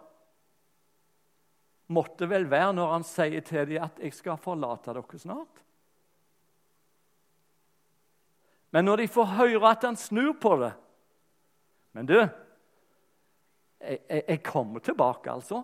måtte 1.94 2.28
vel 2.28 2.50
være 2.52 2.74
når 2.76 2.92
han 2.92 3.06
sier 3.08 3.46
til 3.46 3.70
dem 3.70 3.84
at 3.84 4.00
'jeg 4.00 4.14
skal 4.14 4.38
forlate 4.38 4.94
dere 4.94 5.20
snart'. 5.20 5.64
Men 8.72 8.86
når 8.86 8.96
de 8.96 9.08
får 9.08 9.26
høre 9.26 9.72
at 9.72 9.84
han 9.84 9.96
snur 9.96 10.34
på 10.34 10.58
det 10.58 10.74
Men 11.94 12.06
du, 12.06 12.14
jeg, 13.80 14.00
jeg, 14.10 14.24
jeg 14.28 14.44
kommer 14.44 14.80
tilbake, 14.80 15.32
altså. 15.32 15.64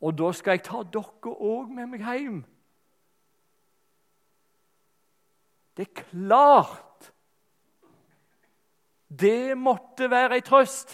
Og 0.00 0.16
da 0.18 0.32
skal 0.32 0.56
jeg 0.56 0.64
ta 0.64 0.82
dere 0.82 1.34
òg 1.34 1.72
med 1.74 1.90
meg 1.92 2.04
hjem. 2.04 2.40
Det 5.76 5.88
er 5.88 6.02
klart 6.10 7.12
Det 9.10 9.58
måtte 9.58 10.06
være 10.10 10.36
ei 10.38 10.42
trøst. 10.46 10.92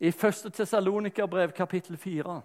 I 0.00 0.08
1. 0.08 0.52
Tessalonikerbrev, 0.54 1.52
kapittel 1.52 1.96
4 1.96 2.40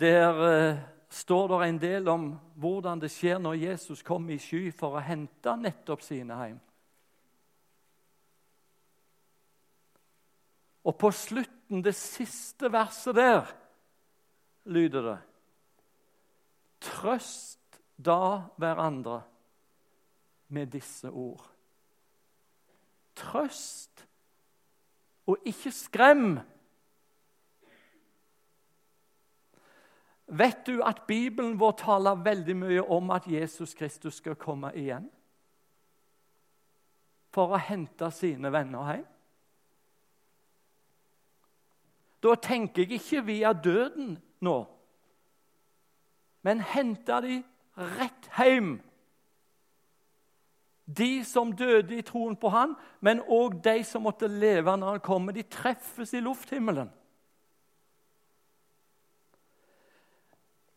Der 0.00 0.40
eh, 0.70 0.78
står 1.08 1.48
det 1.48 1.68
en 1.68 1.80
del 1.80 2.08
om 2.08 2.38
hvordan 2.54 3.00
det 3.00 3.10
skjer 3.10 3.38
når 3.38 3.54
Jesus 3.54 4.02
kommer 4.02 4.34
i 4.34 4.38
sky 4.38 4.70
for 4.70 4.94
å 4.94 5.02
hente 5.02 5.56
nettopp 5.58 6.02
sine 6.06 6.36
hjem. 6.44 6.60
Og 10.84 10.96
på 10.98 11.10
slutten, 11.12 11.82
det 11.84 11.94
siste 11.94 12.70
verset 12.72 13.14
der, 13.14 13.50
lyder 14.64 15.02
det 15.02 15.18
Trøst 16.80 17.80
da 18.00 18.48
hverandre 18.56 19.20
med 20.48 20.70
disse 20.72 21.10
ord. 21.10 21.44
Trøst 23.16 24.06
og 25.28 25.36
ikke 25.44 25.72
skrem. 25.72 26.38
Vet 30.30 30.66
du 30.66 30.80
at 30.86 31.04
Bibelen 31.06 31.58
vår 31.60 31.76
taler 31.84 32.24
veldig 32.24 32.56
mye 32.56 32.82
om 32.88 33.10
at 33.10 33.28
Jesus 33.28 33.74
Kristus 33.74 34.22
skal 34.22 34.38
komme 34.40 34.72
igjen? 34.78 35.10
For 37.34 37.52
å 37.52 37.60
hente 37.60 38.08
sine 38.14 38.50
venner 38.54 38.94
hjem? 38.94 39.09
Da 42.22 42.34
tenker 42.36 42.84
jeg 42.84 43.00
ikke 43.00 43.24
via 43.24 43.52
døden 43.52 44.18
nå, 44.44 44.58
men 46.42 46.60
henter 46.60 47.24
de 47.24 47.42
rett 47.76 48.28
hjem. 48.36 48.78
De 50.84 51.24
som 51.24 51.52
døde 51.56 51.94
i 51.96 52.04
troen 52.04 52.36
på 52.36 52.50
han, 52.50 52.74
men 53.00 53.22
òg 53.22 53.60
de 53.64 53.78
som 53.86 54.02
måtte 54.02 54.28
leve 54.28 54.74
når 54.76 54.96
han 54.96 55.04
kommer. 55.04 55.36
De 55.36 55.44
treffes 55.46 56.14
i 56.16 56.22
lufthimmelen. 56.24 56.90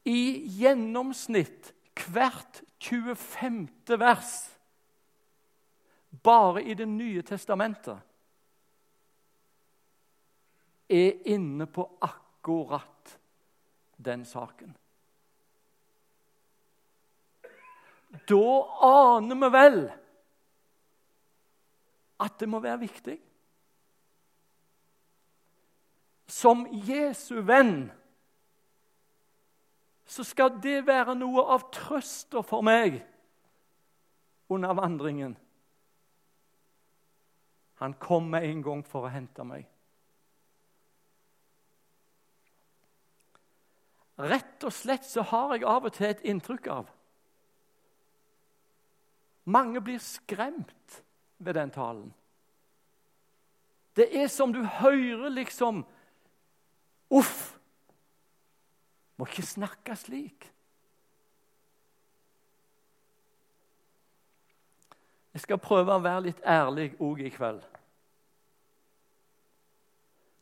I 0.05 0.43
gjennomsnitt 0.59 1.71
hvert 2.11 2.61
25. 2.83 3.69
vers 3.99 4.33
bare 6.23 6.63
i 6.63 6.73
Det 6.73 6.87
nye 6.87 7.21
testamentet 7.21 7.99
er 10.93 11.19
inne 11.33 11.65
på 11.65 11.85
akkurat 12.05 13.17
den 13.97 14.25
saken. 14.25 14.75
Da 18.29 18.45
aner 18.85 19.39
vi 19.41 19.49
vel 19.53 19.79
at 22.23 22.39
det 22.39 22.49
må 22.49 22.61
være 22.63 22.83
viktig. 22.85 23.17
Som 26.29 26.65
Jesu 26.85 27.41
venn 27.45 27.89
så 30.13 30.25
skal 30.27 30.53
det 30.61 30.83
være 30.85 31.15
noe 31.17 31.41
av 31.55 31.67
trøsta 31.73 32.43
for 32.45 32.65
meg 32.65 32.99
under 34.53 34.75
vandringen. 34.77 35.33
Han 37.81 37.95
kommer 37.99 38.45
en 38.45 38.61
gang 38.63 38.83
for 38.85 39.07
å 39.07 39.13
hente 39.13 39.45
meg. 39.47 39.65
Rett 44.17 44.63
og 44.63 44.73
slett 44.73 45.05
så 45.09 45.23
har 45.25 45.55
jeg 45.55 45.65
av 45.65 45.87
og 45.87 45.95
til 45.95 46.11
et 46.11 46.21
inntrykk 46.29 46.67
av 46.69 46.91
Mange 49.43 49.81
blir 49.83 49.99
skremt 49.99 51.01
ved 51.43 51.57
den 51.57 51.71
talen. 51.73 52.13
Det 53.95 54.05
er 54.15 54.29
som 54.31 54.53
du 54.53 54.61
hører 54.63 55.29
liksom 55.29 55.83
Uff! 57.11 57.57
Må 59.17 59.27
ikke 59.29 59.45
snakke 59.45 59.95
slik. 59.99 60.47
Jeg 65.33 65.43
skal 65.43 65.61
prøve 65.61 65.93
å 65.93 66.01
være 66.01 66.29
litt 66.29 66.41
ærlig 66.45 66.87
òg 67.01 67.21
i 67.25 67.29
kveld. 67.33 67.61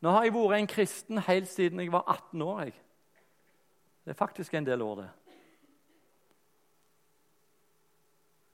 Nå 0.02 0.14
har 0.14 0.24
jeg 0.24 0.34
vært 0.34 0.56
en 0.58 0.70
kristen 0.72 1.20
helt 1.26 1.50
siden 1.52 1.80
jeg 1.80 1.92
var 1.92 2.06
18 2.06 2.42
år. 2.46 2.64
Jeg. 2.64 2.78
Det 4.04 4.10
er 4.10 4.18
faktisk 4.18 4.54
en 4.54 4.66
del 4.66 4.82
år, 4.82 4.94
det. 4.94 5.10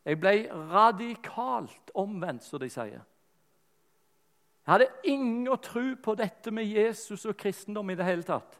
Jeg 0.04 0.20
ble 0.20 0.32
radikalt 0.72 1.90
omvendt, 1.94 2.44
som 2.44 2.60
de 2.60 2.70
sier. 2.72 3.02
Jeg 4.64 4.72
hadde 4.72 4.88
ingen 5.04 5.48
tro 5.64 5.84
på 6.04 6.14
dette 6.14 6.50
med 6.50 6.64
Jesus 6.64 7.26
og 7.26 7.36
kristendom 7.36 7.90
i 7.90 7.96
det 7.96 8.04
hele 8.04 8.24
tatt. 8.24 8.58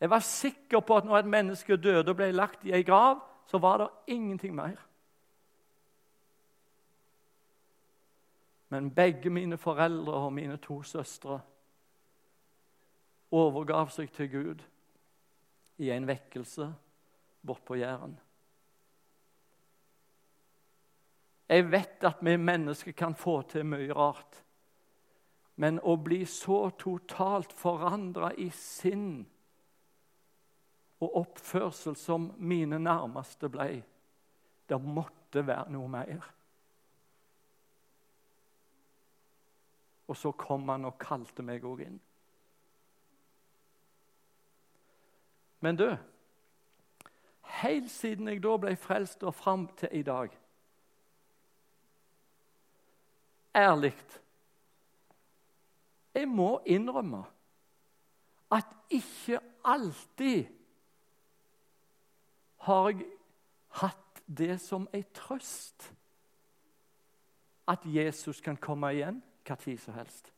Jeg 0.00 0.10
var 0.10 0.22
sikker 0.22 0.80
på 0.80 0.96
at 0.96 1.04
når 1.04 1.18
et 1.18 1.30
menneske 1.30 1.76
døde 1.76 2.10
og 2.10 2.16
ble 2.16 2.30
lagt 2.32 2.64
i 2.66 2.74
ei 2.74 2.82
grav, 2.86 3.18
så 3.46 3.58
var 3.58 3.78
det 3.78 4.14
ingenting 4.14 4.54
mer. 4.54 4.78
Men 8.68 8.94
begge 8.94 9.30
mine 9.30 9.58
foreldre 9.58 10.12
og 10.12 10.32
mine 10.32 10.56
to 10.56 10.82
søstre 10.82 11.40
overgav 13.30 13.90
seg 13.90 14.12
til 14.12 14.30
Gud 14.30 14.66
i 15.78 15.90
en 15.94 16.06
vekkelse 16.08 16.68
bortpå 17.46 17.78
Jæren. 17.78 18.16
Jeg 21.48 21.64
vet 21.72 22.04
at 22.04 22.20
vi 22.20 22.36
mennesker 22.36 22.92
kan 22.92 23.14
få 23.16 23.40
til 23.48 23.64
mye 23.64 23.94
rart. 23.96 24.42
Men 25.58 25.80
å 25.82 25.96
bli 25.98 26.20
så 26.28 26.68
totalt 26.78 27.54
forandra 27.56 28.30
i 28.38 28.50
sinn 28.54 29.24
og 31.02 31.16
oppførsel 31.22 31.96
som 31.98 32.28
mine 32.38 32.78
nærmeste 32.78 33.50
ble, 33.50 33.80
det 34.68 34.78
måtte 34.82 35.42
være 35.46 35.72
noe 35.74 35.90
mer. 35.90 36.28
Og 40.08 40.16
så 40.16 40.32
kom 40.38 40.68
han 40.70 40.86
og 40.88 40.98
kalte 41.00 41.44
meg 41.46 41.66
òg 41.66 41.84
inn. 41.86 41.98
Men 45.60 45.76
du, 45.76 45.96
helt 47.42 47.90
siden 47.90 48.28
jeg 48.28 48.42
da 48.42 48.56
ble 48.60 48.76
frelst 48.78 49.24
og 49.26 49.34
fram 49.34 49.66
til 49.78 49.88
i 49.92 50.02
dag 50.06 50.34
Ærlig 53.56 53.94
Jeg 56.14 56.28
må 56.28 56.60
innrømme 56.66 57.24
at 58.52 58.66
ikke 58.90 59.40
alltid 59.64 60.46
har 62.64 62.88
jeg 62.88 63.06
hatt 63.80 64.22
det 64.38 64.56
som 64.60 64.88
ei 64.92 65.02
trøst 65.14 65.90
at 67.68 67.84
Jesus 67.84 68.40
kan 68.40 68.56
komme 68.56 68.90
igjen 68.96 69.22
når 69.48 69.76
som 69.80 69.94
helst. 69.94 70.32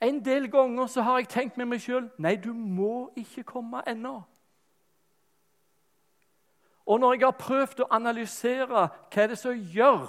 En 0.00 0.24
del 0.24 0.50
ganger 0.50 0.86
så 0.86 1.02
har 1.02 1.18
jeg 1.18 1.28
tenkt 1.28 1.56
med 1.60 1.68
meg 1.68 1.82
sjøl 1.84 2.06
nei, 2.18 2.36
du 2.40 2.52
må 2.54 3.10
ikke 3.20 3.44
komme 3.44 3.82
ennå. 3.88 4.22
Og 6.90 7.00
når 7.00 7.14
jeg 7.14 7.26
har 7.26 7.36
prøvd 7.38 7.82
å 7.84 7.90
analysere 7.92 8.66
hva 8.66 8.86
det 9.14 9.36
er 9.36 9.38
som 9.38 9.54
gjør 9.54 10.08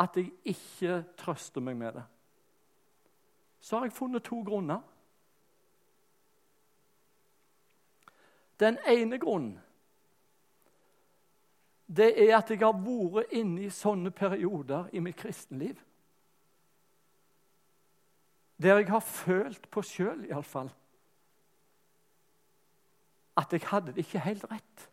at 0.00 0.16
jeg 0.16 0.30
ikke 0.54 1.02
trøster 1.18 1.62
meg 1.62 1.76
med 1.76 1.98
det, 1.98 2.04
så 3.60 3.78
har 3.78 3.88
jeg 3.88 3.96
funnet 3.96 4.24
to 4.24 4.40
grunner. 4.46 4.80
Den 8.60 8.78
ene 8.86 9.18
grunnen 9.18 9.58
det 11.86 12.14
er 12.16 12.38
at 12.38 12.50
jeg 12.50 12.62
har 12.62 12.78
vært 12.80 13.34
inne 13.36 13.66
i 13.66 13.70
sånne 13.70 14.10
perioder 14.14 14.88
i 14.92 15.02
mitt 15.04 15.18
kristenliv 15.20 15.82
der 18.62 18.78
jeg 18.78 18.88
har 18.88 19.00
følt 19.00 19.70
på 19.70 19.82
sjøl, 19.82 20.24
iallfall, 20.28 20.70
at 23.36 23.52
jeg 23.52 23.60
hadde 23.66 23.86
det 23.92 24.04
ikke 24.04 24.18
helt 24.18 24.44
rett. 24.50 24.90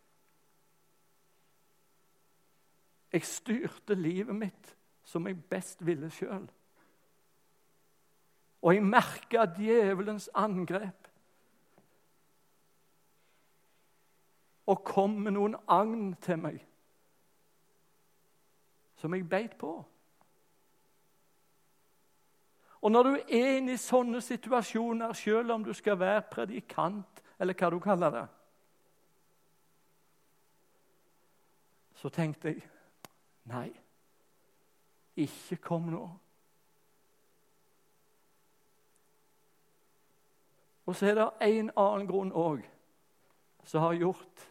Jeg 3.12 3.26
styrte 3.28 3.94
livet 3.94 4.34
mitt 4.36 4.74
som 5.04 5.26
jeg 5.26 5.38
best 5.50 5.86
ville 5.86 6.10
sjøl. 6.10 6.48
Og 8.62 8.74
jeg 8.74 8.84
merka 8.86 9.44
djevelens 9.56 10.30
angrep. 10.34 11.08
Og 14.66 14.84
kom 14.86 15.10
med 15.10 15.34
noen 15.34 15.56
agn 15.68 16.12
til 16.22 16.38
meg 16.38 16.60
som 19.02 19.14
jeg 19.14 19.26
beit 19.26 19.56
på. 19.58 19.80
Og 22.82 22.90
når 22.90 23.02
du 23.02 23.10
er 23.14 23.56
inne 23.56 23.76
i 23.76 23.80
sånne 23.80 24.20
situasjoner, 24.20 25.12
selv 25.14 25.54
om 25.54 25.64
du 25.64 25.72
skal 25.72 26.00
være 26.00 26.24
predikant, 26.30 27.22
eller 27.38 27.54
hva 27.54 27.70
du 27.70 27.78
kaller 27.82 28.14
det, 28.16 28.24
så 32.02 32.10
tenkte 32.10 32.50
jeg 32.50 32.64
nei, 33.46 33.68
ikke 35.22 35.60
kom 35.62 35.86
nå. 35.92 36.02
Og 40.90 40.96
så 40.98 41.06
er 41.06 41.20
det 41.20 41.28
en 41.46 41.70
annen 41.78 42.08
grunn 42.10 42.34
òg 42.34 42.64
som 43.62 43.84
har 43.86 44.00
gjort 44.00 44.48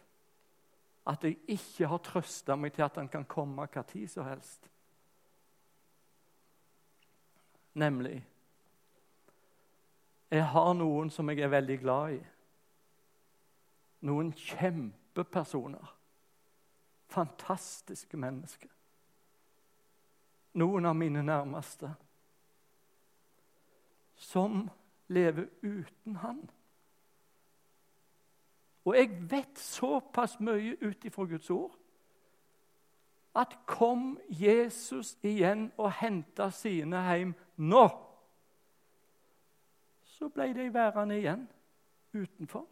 at 1.12 1.24
jeg 1.26 1.36
ikke 1.52 1.90
har 1.90 2.00
trøsta 2.00 2.56
meg 2.56 2.72
til 2.72 2.86
at 2.86 2.96
han 2.96 3.12
kan 3.12 3.28
komme 3.28 3.66
hva 3.68 3.84
tid 3.84 4.08
som 4.08 4.24
helst. 4.24 4.71
Nemlig 7.74 8.26
Jeg 10.30 10.46
har 10.48 10.72
noen 10.72 11.10
som 11.12 11.28
jeg 11.28 11.42
er 11.44 11.50
veldig 11.52 11.74
glad 11.80 12.14
i. 12.14 12.20
Noen 14.08 14.30
kjempepersoner. 14.32 15.90
Fantastiske 17.12 18.16
mennesker. 18.16 18.70
Noen 20.56 20.88
av 20.88 20.96
mine 20.96 21.20
nærmeste 21.22 21.92
som 24.16 24.70
lever 25.12 25.50
uten 25.62 26.16
han. 26.16 26.40
Og 28.84 28.96
jeg 28.96 29.12
vet 29.30 29.58
såpass 29.58 30.40
mye 30.40 30.76
ut 30.80 31.04
ifra 31.04 31.24
Guds 31.28 31.50
ord 31.50 31.76
at 33.34 33.54
kom 33.66 34.18
Jesus 34.28 35.14
igjen 35.24 35.70
og 35.80 35.92
henta 36.02 36.50
sine 36.52 37.00
hjem 37.06 37.30
nå 37.62 37.86
Så 40.12 40.28
ble 40.30 40.52
de 40.54 40.68
værende 40.74 41.16
igjen 41.18 41.48
utenfor. 42.14 42.66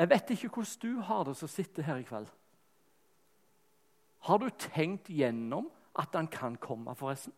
Jeg 0.00 0.10
vet 0.10 0.30
ikke 0.30 0.48
hvordan 0.48 0.78
du 0.82 1.00
har 1.04 1.24
det 1.24 1.34
som 1.36 1.48
sitter 1.48 1.82
her 1.82 1.98
i 2.00 2.06
kveld. 2.08 2.28
Har 4.20 4.38
du 4.38 4.48
tenkt 4.48 5.10
gjennom 5.12 5.70
at 5.98 6.14
han 6.14 6.28
kan 6.28 6.56
komme, 6.56 6.94
forresten? 6.94 7.34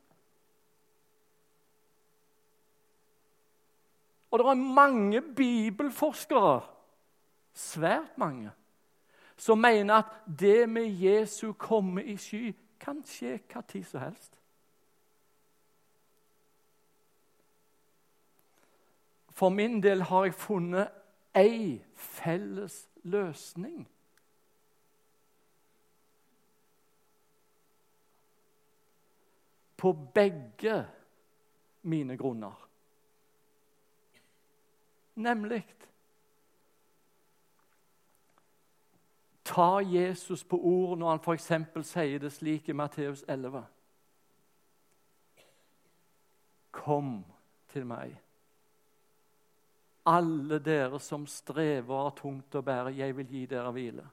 Og 4.30 4.38
det 4.38 4.46
er 4.46 4.54
mange 4.54 5.22
bibelforskere, 5.36 6.62
svært 7.54 8.18
mange, 8.18 8.52
som 9.42 9.58
mener 9.58 9.94
at 9.94 10.04
det 10.40 10.68
med 10.68 10.86
Jesu 10.86 11.52
komme 11.52 12.04
i 12.04 12.14
sky 12.16 12.52
kan 12.80 13.00
skje 13.02 13.40
hva 13.50 13.62
tid 13.66 13.82
som 13.84 14.04
helst. 14.04 14.36
For 19.34 19.50
min 19.50 19.80
del 19.82 20.04
har 20.06 20.28
jeg 20.28 20.36
funnet 20.38 20.92
ei 21.34 21.80
felles 21.98 22.76
løsning. 23.02 23.88
På 29.76 29.92
begge 30.14 30.84
mine 31.82 32.16
grunner. 32.16 32.68
Nemlig 35.14 35.64
Ta 39.44 39.80
Jesus 39.80 40.44
på 40.44 40.58
ord 40.58 40.98
når 40.98 41.10
han 41.10 41.22
f.eks. 41.22 41.50
sier 41.88 42.18
det 42.22 42.32
slik 42.32 42.68
i 42.68 42.76
Matteus 42.76 43.24
11. 43.28 43.64
Kom 46.72 47.16
til 47.72 47.86
meg 47.86 48.22
alle 50.04 50.58
dere 50.58 50.98
som 51.00 51.26
strever 51.30 51.94
og 51.94 52.08
har 52.08 52.16
tungt 52.18 52.56
å 52.58 52.64
bære, 52.64 52.94
jeg 52.96 53.14
vil 53.16 53.28
gi 53.30 53.44
dere 53.50 53.70
hvile. 53.74 54.04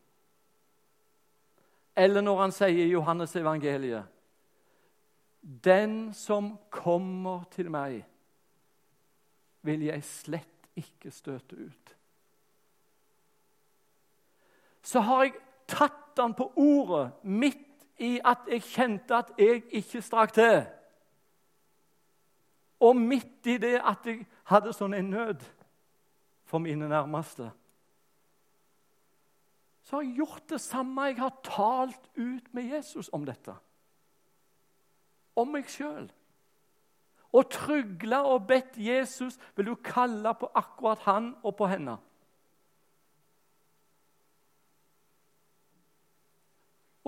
Eller 1.98 2.24
når 2.24 2.42
han 2.44 2.54
sier 2.56 2.86
i 2.86 2.92
Johannes 2.94 3.34
evangeliet 3.36 4.16
Den 5.42 6.14
som 6.14 6.54
kommer 6.70 7.46
til 7.52 7.72
meg, 7.72 8.04
vil 9.64 9.86
jeg 9.88 10.04
slett 10.04 10.70
ikke 10.80 11.12
støte 11.12 11.56
ut. 11.56 11.89
Så 14.90 15.04
har 15.06 15.28
jeg 15.28 15.38
tatt 15.70 16.18
han 16.18 16.34
på 16.34 16.48
ordet 16.58 17.12
midt 17.24 17.66
i 18.02 18.16
at 18.26 18.48
jeg 18.50 18.64
kjente 18.66 19.16
at 19.16 19.32
jeg 19.38 19.62
ikke 19.70 20.02
strakk 20.02 20.34
til. 20.34 20.64
Og 22.80 22.96
midt 22.96 23.48
i 23.52 23.58
det 23.62 23.76
at 23.78 24.08
jeg 24.08 24.24
hadde 24.50 24.74
sånn 24.74 24.96
en 24.98 25.12
nød 25.14 25.44
for 26.50 26.64
mine 26.64 26.90
nærmeste. 26.90 27.52
Så 29.84 29.98
har 29.98 30.06
jeg 30.08 30.22
gjort 30.22 30.50
det 30.50 30.62
samme. 30.62 31.10
Jeg 31.10 31.20
har 31.20 31.36
talt 31.44 32.10
ut 32.16 32.54
med 32.54 32.72
Jesus 32.72 33.10
om 33.14 33.26
dette. 33.26 33.54
Om 35.36 35.54
meg 35.54 35.70
sjøl. 35.70 36.08
Og 37.30 37.50
trygla 37.54 38.24
og 38.26 38.48
bedt 38.50 38.80
Jesus 38.82 39.38
vil 39.58 39.70
du 39.70 39.76
kalle 39.86 40.34
på 40.40 40.50
akkurat 40.58 41.04
han 41.06 41.36
og 41.44 41.56
på 41.60 41.70
henne. 41.70 42.00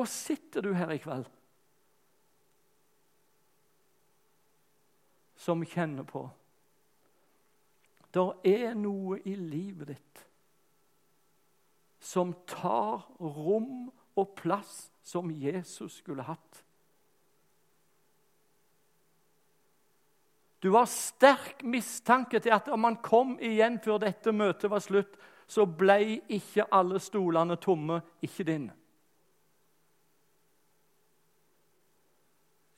Og 0.02 0.10
sitter 0.10 0.66
du 0.66 0.74
her 0.74 0.92
i 0.96 1.00
kveld 1.02 1.30
som 5.42 5.62
kjenner 5.66 6.06
på 6.06 6.28
det 8.12 8.24
er 8.52 8.74
noe 8.76 9.22
i 9.24 9.36
livet 9.40 9.94
ditt 9.94 10.24
som 12.02 12.34
tar 12.50 13.06
rom 13.22 13.88
og 14.20 14.34
plass 14.36 14.90
som 15.06 15.30
Jesus 15.32 16.00
skulle 16.02 16.26
hatt. 16.26 16.64
Du 20.62 20.74
har 20.76 20.90
sterk 20.90 21.64
mistanke 21.64 22.42
til 22.42 22.54
at 22.54 22.68
om 22.74 22.84
han 22.90 23.00
kom 23.06 23.38
igjen 23.42 23.80
før 23.82 24.02
dette 24.04 24.34
møtet 24.36 24.70
var 24.70 24.84
slutt, 24.84 25.16
så 25.48 25.66
ble 25.66 26.20
ikke 26.32 26.68
alle 26.74 27.00
stolene 27.02 27.58
tomme, 27.62 28.02
ikke 28.22 28.46
din. 28.48 28.68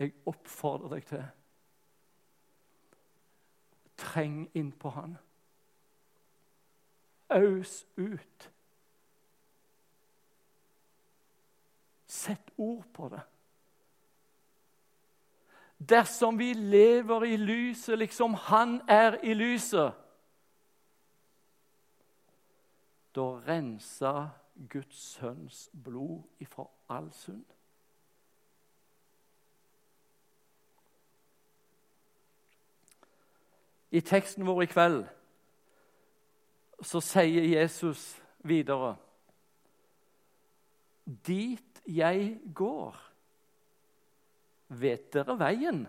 Jeg 0.03 0.11
oppfordrer 0.27 0.97
deg 0.97 1.05
til 1.07 1.23
Treng 4.03 4.41
inn 4.57 4.71
på 4.75 4.89
han. 4.91 5.13
Aus 7.31 7.85
ut. 7.95 8.49
Sett 12.09 12.51
ord 12.57 12.83
på 12.93 13.07
det. 13.13 13.21
Dersom 15.77 16.35
vi 16.39 16.51
lever 16.53 17.29
i 17.31 17.37
lyset 17.39 17.97
liksom 18.01 18.35
han 18.49 18.81
er 18.91 19.21
i 19.23 19.33
lyset, 19.37 19.93
da 23.15 23.25
renser 23.47 24.29
Guds 24.69 24.99
sønns 25.15 25.69
blod 25.73 26.23
ifra 26.43 26.67
all 26.89 27.11
synd. 27.13 27.52
I 33.93 34.01
teksten 34.01 34.45
vår 34.47 34.63
i 34.65 34.69
kveld 34.71 35.03
så 36.83 36.99
sier 37.03 37.45
Jesus 37.45 38.01
videre 38.43 38.95
Dit 41.03 41.81
jeg 41.83 42.37
går, 42.55 42.95
vet 44.79 45.09
dere 45.13 45.35
veien? 45.37 45.83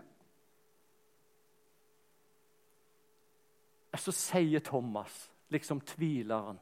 Så 3.95 4.11
sier 4.11 4.59
Thomas, 4.59 5.31
liksom 5.49 5.79
tvileren 5.87 6.59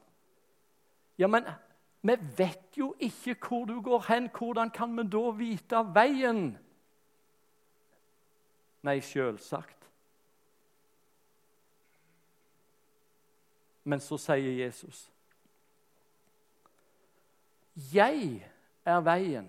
Ja, 1.18 1.26
men 1.28 1.50
vi 2.04 2.16
vet 2.38 2.78
jo 2.78 2.92
ikke 2.98 3.34
hvor 3.42 3.64
du 3.68 3.80
går 3.80 4.04
hen. 4.08 4.30
Hvordan 4.30 4.70
kan 4.70 4.96
vi 4.96 5.04
da 5.08 5.30
vite 5.38 5.82
veien? 5.94 6.40
Nei, 8.84 8.98
selvsagt. 9.00 9.83
Men 13.84 14.00
så 14.00 14.18
sier 14.20 14.64
Jesus 14.64 15.10
Jeg 17.92 18.44
er 18.86 19.00
veien, 19.02 19.48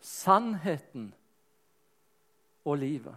sannheten 0.00 1.10
og 2.64 2.78
livet. 2.80 3.16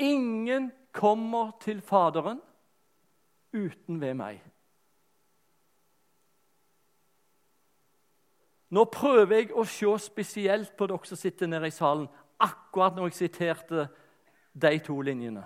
Ingen 0.00 0.70
kommer 0.92 1.50
til 1.60 1.82
Faderen 1.84 2.40
uten 3.52 4.00
ved 4.00 4.14
meg. 4.14 4.40
Nå 8.70 8.86
prøver 8.86 9.42
jeg 9.42 9.52
å 9.52 9.66
se 9.66 9.92
spesielt 10.00 10.72
på 10.78 10.86
dere 10.86 11.10
som 11.10 11.18
sitter 11.18 11.50
nede 11.50 11.68
i 11.68 11.74
salen, 11.74 12.06
akkurat 12.40 12.94
når 12.96 13.10
jeg 13.10 13.18
siterte 13.18 13.88
de 14.54 14.78
to 14.86 15.00
linjene 15.04 15.44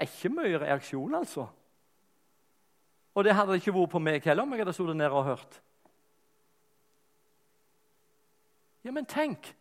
er 0.00 0.08
ikke 0.08 0.32
mye 0.32 0.58
reaksjon, 0.58 1.14
altså. 1.14 1.46
Og 3.14 3.24
det 3.24 3.34
hadde 3.34 3.58
ikke 3.58 3.74
vært 3.74 3.92
på 3.92 4.02
meg 4.02 4.24
heller 4.24 4.46
om 4.46 4.54
jeg 4.54 4.62
hadde 4.62 4.74
sittet 4.76 4.96
nede 4.96 5.16
og 5.16 5.26
hørt. 5.28 5.62
Ja, 8.84 8.92
men 8.96 9.04
tenk 9.04 9.54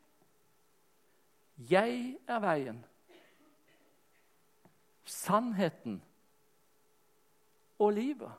Jeg 1.69 2.15
er 2.23 2.39
veien, 2.39 2.77
sannheten 5.03 5.97
og 7.79 7.91
livet. 7.97 8.31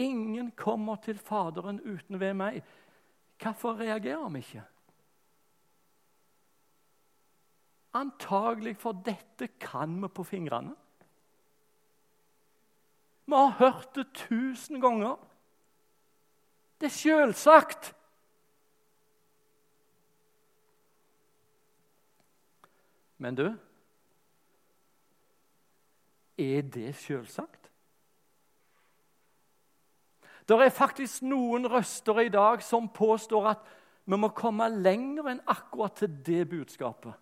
Ingen 0.00 0.48
kommer 0.56 0.96
til 1.04 1.18
Faderen 1.20 1.82
uten 1.84 2.20
ved 2.20 2.32
meg. 2.40 2.62
Hvorfor 3.36 3.76
reagerer 3.82 4.32
vi 4.32 4.38
ikke? 4.38 4.64
Antagelig 7.94 8.76
for 8.78 8.92
dette 9.06 9.48
kan 9.58 9.96
vi 10.02 10.08
på 10.08 10.24
fingrene. 10.24 10.76
Vi 13.26 13.34
har 13.34 13.56
hørt 13.58 13.94
det 13.94 14.06
tusen 14.14 14.80
ganger. 14.80 15.16
Det 16.80 16.86
er 16.86 16.96
selvsagt. 16.96 17.94
Men 23.18 23.34
du 23.34 23.58
Er 26.38 26.62
det 26.62 26.94
selvsagt? 26.96 27.70
Det 30.48 30.56
er 30.56 30.70
faktisk 30.70 31.22
noen 31.22 31.68
røster 31.68 32.18
i 32.24 32.30
dag 32.32 32.62
som 32.62 32.88
påstår 32.88 33.48
at 33.50 33.66
vi 34.04 34.16
må 34.16 34.32
komme 34.34 34.66
lenger 34.72 35.28
enn 35.30 35.42
akkurat 35.46 36.00
til 36.00 36.16
det 36.26 36.48
budskapet. 36.48 37.12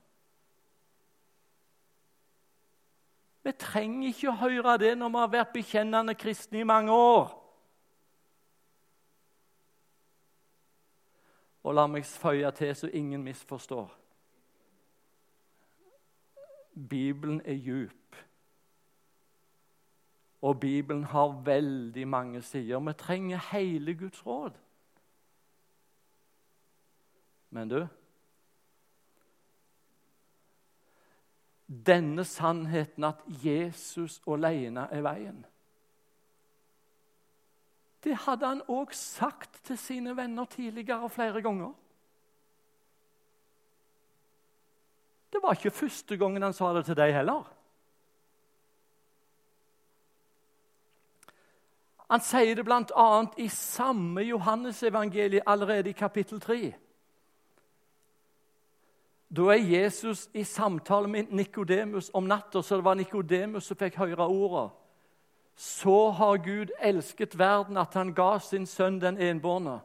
Vi 3.42 3.52
trenger 3.52 4.08
ikke 4.08 4.30
å 4.32 4.38
høre 4.40 4.78
det 4.80 4.94
når 4.98 5.12
vi 5.12 5.22
har 5.22 5.30
vært 5.32 5.52
bekjennende 5.54 6.14
kristne 6.18 6.60
i 6.60 6.66
mange 6.68 6.92
år. 6.92 7.30
Og 11.62 11.74
la 11.74 11.86
meg 11.90 12.06
føye 12.06 12.50
til 12.56 12.74
så 12.76 12.90
ingen 12.92 13.22
misforstår. 13.22 13.88
Bibelen 16.88 17.40
er 17.44 17.58
djup. 17.58 18.16
Og 20.40 20.60
Bibelen 20.60 21.04
har 21.04 21.40
veldig 21.44 22.08
mange 22.08 22.42
sider. 22.42 22.78
Vi 22.78 22.92
trenger 22.92 23.48
hele 23.52 23.94
Guds 23.94 24.26
råd. 24.26 24.52
Men 27.50 27.68
du 27.68 27.86
Denne 31.68 32.24
sannheten 32.24 33.04
at 33.04 33.20
Jesus 33.44 34.22
alene 34.26 34.86
er 34.88 35.02
veien 35.04 35.42
Det 38.04 38.14
hadde 38.24 38.48
han 38.48 38.62
òg 38.72 38.94
sagt 38.96 39.60
til 39.68 39.76
sine 39.76 40.14
venner 40.16 40.48
tidligere 40.48 41.10
flere 41.12 41.42
ganger. 41.44 41.74
Det 45.32 45.42
var 45.42 45.58
ikke 45.58 45.74
første 45.74 46.16
gangen 46.16 46.42
han 46.42 46.56
sa 46.56 46.70
det 46.72 46.86
til 46.86 46.96
deg 46.96 47.12
heller. 47.12 47.44
Han 52.08 52.22
sier 52.24 52.56
det 52.56 52.64
bl.a. 52.64 53.08
i 53.36 53.48
samme 53.52 54.24
Johannesevangeliet 54.24 55.44
allerede 55.44 55.90
i 55.90 55.98
kapittel 55.98 56.40
3. 56.40 56.72
Da 59.36 59.42
er 59.52 59.60
Jesus 59.60 60.30
i 60.34 60.44
samtale 60.44 61.08
med 61.08 61.24
Nikodemus 61.30 62.10
om 62.14 62.24
natta, 62.24 62.62
så 62.62 62.76
det 62.76 62.84
var 62.84 62.94
Nikodemus 62.94 63.68
som 63.68 63.76
fikk 63.76 63.98
høre 64.00 64.26
ordet. 64.26 64.70
Så 65.56 66.10
har 66.10 66.36
Gud 66.36 66.72
elsket 66.80 67.38
verden 67.38 67.76
at 67.76 67.94
han 67.94 68.14
ga 68.14 68.38
sin 68.38 68.66
sønn 68.66 69.00
den 69.02 69.18
enbårne. 69.18 69.80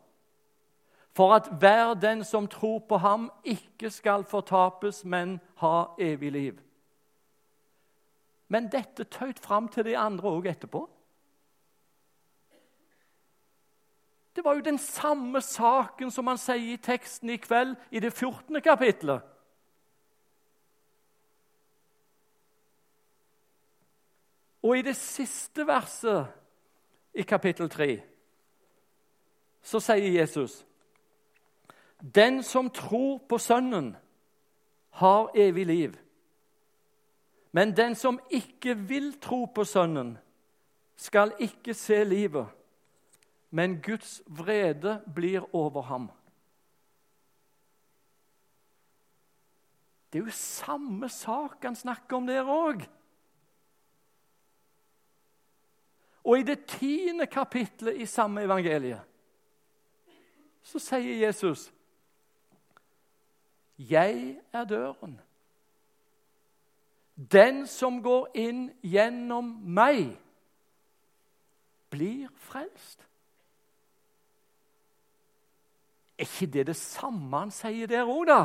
For 1.13 1.33
at 1.35 1.49
hver 1.59 1.93
den 1.93 2.23
som 2.23 2.47
tror 2.47 2.79
på 2.89 2.97
ham, 2.97 3.31
ikke 3.43 3.89
skal 3.89 4.23
fortapes, 4.23 5.03
men 5.05 5.39
ha 5.55 5.85
evig 5.99 6.31
liv. 6.31 6.61
Men 8.47 8.69
dette 8.71 9.03
tøyt 9.03 9.39
fram 9.39 9.67
til 9.67 9.85
de 9.85 9.97
andre 9.97 10.29
òg 10.29 10.47
etterpå. 10.49 10.87
Det 14.35 14.45
var 14.45 14.55
jo 14.55 14.65
den 14.65 14.77
samme 14.77 15.41
saken 15.41 16.11
som 16.11 16.27
han 16.27 16.37
sier 16.41 16.73
i 16.73 16.81
teksten 16.81 17.29
i 17.29 17.37
kveld, 17.37 17.75
i 17.91 17.99
det 17.99 18.13
14. 18.13 18.61
kapittelet. 18.61 19.32
Og 24.63 24.77
i 24.77 24.85
det 24.85 24.95
siste 24.95 25.67
verset 25.67 26.27
i 27.13 27.25
kapittel 27.27 27.69
3 27.69 27.89
så 29.63 29.79
sier 29.79 30.19
Jesus 30.19 30.63
Den 31.99 32.41
som 32.43 32.69
tror 32.69 33.21
på 33.29 33.37
Sønnen, 33.39 33.93
har 34.93 35.29
evig 35.35 35.65
liv. 35.65 35.93
Men 37.51 37.71
den 37.77 37.95
som 37.95 38.19
ikke 38.29 38.75
vil 38.75 39.13
tro 39.21 39.45
på 39.45 39.63
Sønnen, 39.63 40.17
skal 40.95 41.31
ikke 41.39 41.73
se 41.73 42.03
livet 42.03 42.51
men 43.53 43.77
Guds 43.85 44.21
vrede 44.25 45.03
blir 45.15 45.45
over 45.55 45.81
ham. 45.85 46.07
Det 50.09 50.19
er 50.19 50.25
jo 50.25 50.33
samme 50.33 51.09
sak 51.09 51.61
han 51.61 51.77
snakker 51.77 52.17
om 52.17 52.27
der 52.27 52.49
òg. 52.49 52.81
Og 56.23 56.39
i 56.39 56.45
det 56.47 56.65
tiende 56.65 57.27
kapitlet 57.27 57.99
i 57.99 58.05
samme 58.05 58.43
evangeliet 58.43 59.01
så 60.63 60.79
sier 60.79 61.25
Jesus 61.25 61.67
Jeg 63.77 64.37
er 64.53 64.63
døren. 64.63 65.17
Den 67.15 67.65
som 67.67 67.99
går 68.03 68.29
inn 68.39 68.61
gjennom 68.81 69.49
meg, 69.75 70.15
blir 71.93 72.29
frelst. 72.41 73.03
Er 76.17 76.25
ikke 76.25 76.47
det 76.53 76.67
det 76.71 76.77
samme 76.79 77.43
han 77.43 77.51
sier 77.53 77.89
der 77.89 78.09
òg, 78.09 78.23
da? 78.29 78.39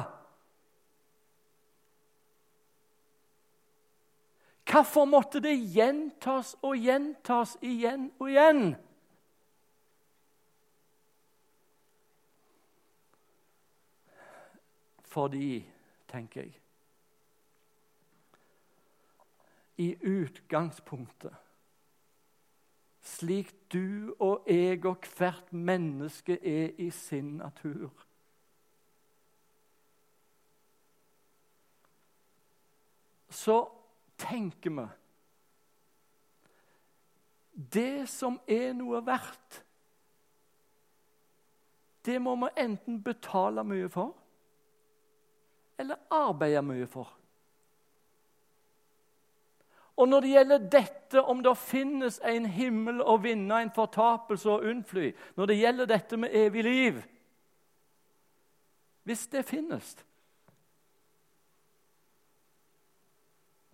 Hvorfor 4.68 5.04
måtte 5.08 5.40
det 5.40 5.54
gjentas 5.72 6.52
og 6.62 6.76
gjentas 6.76 7.56
igjen 7.64 8.10
og 8.18 8.28
igjen? 8.28 8.76
Fordi, 15.08 15.64
tenker 16.08 16.44
jeg 16.44 16.56
I 19.78 19.92
utgangspunktet 20.04 21.36
slik 23.08 23.54
du 23.72 24.14
og 24.18 24.44
jeg 24.46 24.84
og 24.86 25.06
hvert 25.16 25.52
menneske 25.52 26.36
er 26.42 26.74
i 26.78 26.90
sin 26.90 27.38
natur. 27.38 27.90
Så 33.30 33.77
tenker 34.18 34.74
vi 34.74 34.86
Det 37.58 38.06
som 38.10 38.38
er 38.46 38.72
noe 38.78 39.00
verdt, 39.02 39.62
det 42.06 42.20
må 42.22 42.36
vi 42.38 42.48
enten 42.62 43.00
betale 43.02 43.64
mye 43.66 43.88
for 43.92 44.14
eller 45.78 45.98
arbeide 46.10 46.62
mye 46.66 46.86
for. 46.90 47.10
Og 49.98 50.08
når 50.08 50.20
det 50.20 50.30
gjelder 50.30 50.66
dette, 50.70 51.22
om 51.22 51.42
det 51.42 51.56
finnes 51.58 52.20
en 52.22 52.46
himmel 52.46 53.00
å 53.02 53.16
vinne, 53.18 53.62
en 53.62 53.74
fortapelse 53.74 54.50
å 54.50 54.60
unnfly 54.70 55.08
Når 55.34 55.50
det 55.50 55.56
gjelder 55.58 55.88
dette 55.90 56.18
med 56.20 56.34
evig 56.36 56.62
liv 56.62 57.00
Hvis 59.02 59.26
det 59.32 59.42
finnes 59.48 59.96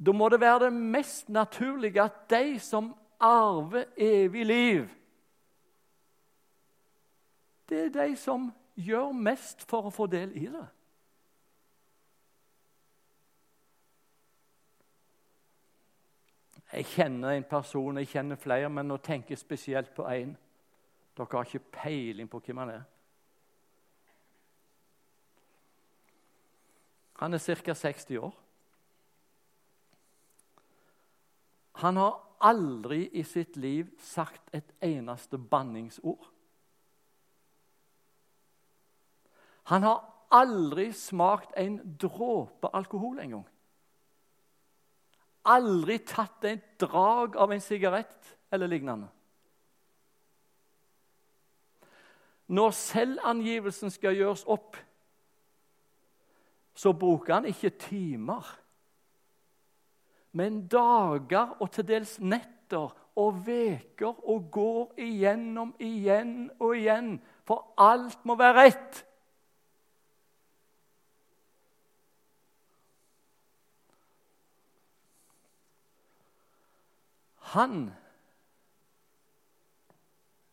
Da 0.05 0.13
må 0.13 0.29
det 0.29 0.41
være 0.41 0.67
det 0.67 0.73
mest 0.73 1.29
naturlige 1.29 2.03
at 2.03 2.13
de 2.31 2.59
som 2.61 2.95
arver 3.21 3.85
evig 3.97 4.47
liv 4.47 4.89
Det 7.69 7.79
er 7.85 8.07
de 8.07 8.17
som 8.17 8.53
gjør 8.77 9.13
mest 9.13 9.63
for 9.69 9.89
å 9.89 9.93
få 9.95 10.05
del 10.07 10.35
i 10.37 10.45
det. 10.53 10.67
Jeg 16.75 16.87
kjenner 16.91 17.37
en 17.39 17.47
person, 17.49 17.99
jeg 17.99 18.11
kjenner 18.11 18.37
flere, 18.37 18.69
men 18.69 18.89
nå 18.91 18.99
tenker 19.01 19.33
jeg 19.33 19.41
spesielt 19.41 19.95
på 19.95 20.05
én. 20.11 20.35
Dere 21.17 21.29
har 21.33 21.47
ikke 21.47 21.71
peiling 21.79 22.29
på 22.31 22.43
hvem 22.45 22.63
han 22.65 22.73
er. 22.75 22.87
Han 27.23 27.35
er 27.35 27.39
ca. 27.39 27.75
60 27.75 28.19
år. 28.19 28.44
Han 31.85 32.01
har 32.01 32.21
aldri 32.45 33.07
i 33.13 33.23
sitt 33.29 33.57
liv 33.61 33.91
sagt 34.01 34.49
et 34.57 34.73
eneste 34.85 35.39
banningsord. 35.39 36.31
Han 39.71 39.85
har 39.85 40.01
aldri 40.35 40.91
smakt 40.97 41.53
en 41.61 41.79
dråpe 42.01 42.73
alkohol 42.73 43.21
engang 43.21 43.45
aldri 45.45 45.99
tatt 46.09 46.45
et 46.49 46.65
drag 46.81 47.37
av 47.37 47.53
en 47.53 47.61
sigarett 47.61 48.33
eller 48.53 48.71
lignende. 48.71 49.09
Når 52.55 52.75
selvangivelsen 52.77 53.93
skal 53.93 54.17
gjøres 54.17 54.45
opp, 54.53 54.77
så 56.75 56.93
bruker 56.93 57.39
han 57.39 57.49
ikke 57.49 57.73
timer, 57.81 58.45
men 60.35 60.65
dager 60.69 61.55
og 61.63 61.71
til 61.75 61.87
dels 61.87 62.19
netter 62.21 62.91
og 63.15 63.43
veker 63.47 64.19
og 64.27 64.49
går 64.53 65.01
igjennom 65.07 65.75
igjen 65.79 66.51
og 66.59 66.75
igjen, 66.75 67.19
for 67.47 67.71
alt 67.79 68.25
må 68.27 68.35
være 68.39 68.65
rett. 68.67 69.05
Han 77.55 77.93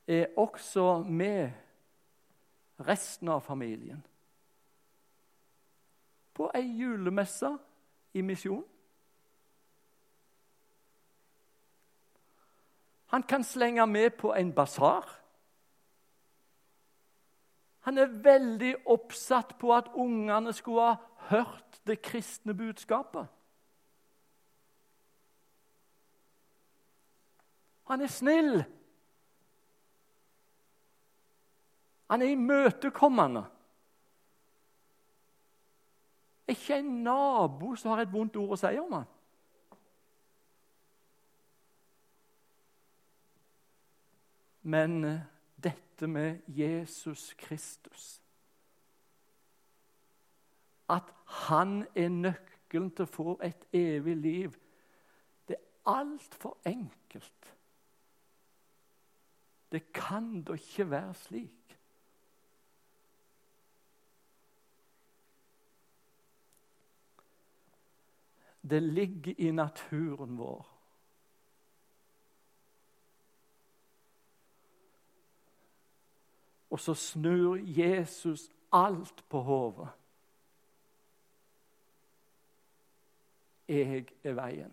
er 0.07 0.27
også 0.37 1.01
med 1.09 1.49
resten 2.85 3.29
av 3.33 3.41
familien 3.41 4.03
på 6.37 6.51
ei 6.57 6.67
julemesse 6.77 7.49
i 8.13 8.21
misjon. 8.25 8.63
Han 13.11 13.23
kan 13.23 13.43
slenge 13.43 13.87
med 13.87 14.09
på 14.09 14.33
en 14.33 14.53
basar. 14.53 15.09
Han 17.79 17.97
er 17.97 18.05
veldig 18.23 18.75
oppsatt 18.85 19.57
på 19.59 19.73
at 19.75 19.89
ungene 19.93 20.53
skulle 20.53 20.81
ha 20.81 20.95
hørt 21.31 21.81
det 21.87 22.01
kristne 22.01 22.53
budskapet. 22.53 23.27
Han 27.91 28.01
er 28.01 28.07
snill. 28.07 28.63
Han 32.07 32.21
er 32.21 32.31
imøtekommende. 32.31 33.43
Ikke 36.47 36.79
en 36.79 37.03
nabo 37.03 37.75
som 37.75 37.91
har 37.91 38.05
et 38.05 38.13
vondt 38.13 38.39
ord 38.39 38.55
å 38.55 38.59
si 38.59 38.71
om 38.79 39.01
han. 39.01 39.09
Men 44.61 45.03
eh, 45.03 45.19
dette 45.63 46.07
med 46.07 46.39
Jesus 46.47 47.33
Kristus 47.33 48.21
At 50.89 51.13
han 51.25 51.87
er 51.95 52.09
nøkkelen 52.09 52.91
til 52.91 53.05
å 53.05 53.11
få 53.11 53.33
et 53.43 53.63
evig 53.73 54.15
liv, 54.17 54.55
det 55.47 55.55
er 55.55 55.91
altfor 55.91 56.57
enkelt. 56.67 57.53
Det 59.71 59.93
kan 59.95 60.41
da 60.43 60.57
ikke 60.59 60.89
være 60.91 61.13
slik. 61.15 61.77
Det 68.61 68.83
ligger 68.83 69.33
i 69.37 69.51
naturen 69.51 70.37
vår. 70.37 70.70
Og 76.71 76.79
så 76.79 76.93
snur 76.93 77.59
Jesus 77.61 78.49
alt 78.71 79.23
på 79.29 79.41
hodet. 79.41 79.89
Jeg 83.67 84.05
er 84.23 84.33
veien, 84.35 84.71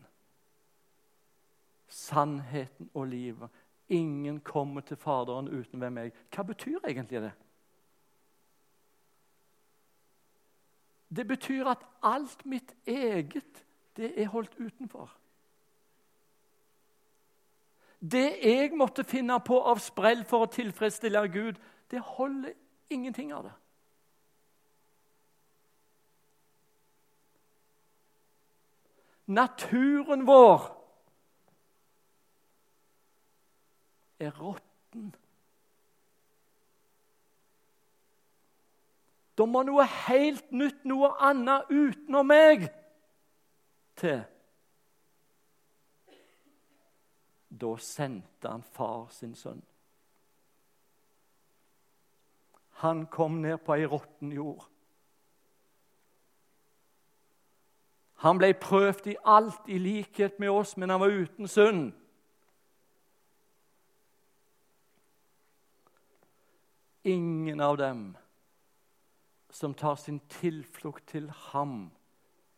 sannheten 1.89 2.91
og 2.95 3.07
livet. 3.07 3.51
Ingen 3.89 4.41
kommer 4.41 4.81
til 4.81 4.97
Faderen 4.97 5.49
uten 5.49 5.81
ved 5.81 5.91
meg. 5.95 6.17
Hva 6.35 6.43
betyr 6.43 6.83
egentlig 6.89 7.23
det? 7.23 7.33
Det 11.09 11.25
betyr 11.29 11.71
at 11.71 11.87
alt 12.03 12.45
mitt 12.47 12.75
eget 12.87 13.65
det 13.97 14.13
er 14.21 14.29
holdt 14.29 14.55
utenfor. 14.59 15.11
Det 17.99 18.39
jeg 18.45 18.71
måtte 18.79 19.05
finne 19.05 19.41
på 19.43 19.57
av 19.59 19.81
sprell 19.83 20.23
for 20.29 20.47
å 20.47 20.53
tilfredsstille 20.53 21.25
Gud, 21.35 21.57
det 21.91 22.01
holder 22.01 22.53
ingenting 22.91 23.35
av 23.35 23.45
det. 23.45 23.53
Naturen 29.29 30.27
vår 30.27 30.63
er 34.19 34.31
råtten. 34.41 35.11
Da 39.39 39.47
må 39.47 39.63
noe 39.69 39.85
helt 40.09 40.49
nytt, 40.51 40.81
noe 40.89 41.13
annet 41.23 41.69
utenom 41.71 42.27
meg, 42.27 42.67
til. 44.01 44.25
Da 47.49 47.77
sendte 47.83 48.51
han 48.51 48.65
far 48.75 49.07
sin 49.15 49.37
sønn. 49.39 49.61
Han 52.79 53.07
kom 53.07 53.41
ned 53.43 53.59
på 53.67 53.75
ei 53.75 53.87
råtten 53.87 54.33
jord. 54.33 54.67
Han 58.23 58.39
ble 58.39 58.53
prøvd 58.55 59.07
i 59.13 59.17
alt 59.27 59.67
i 59.71 59.79
likhet 59.79 60.39
med 60.43 60.51
oss, 60.51 60.77
men 60.77 60.91
han 60.91 61.01
var 61.01 61.15
uten 61.15 61.49
synd. 61.49 61.93
Ingen 67.05 67.61
av 67.61 67.79
dem 67.79 68.17
som 69.51 69.75
tar 69.75 69.95
sin 69.97 70.19
tilflukt 70.29 71.07
til 71.09 71.31
ham, 71.31 71.91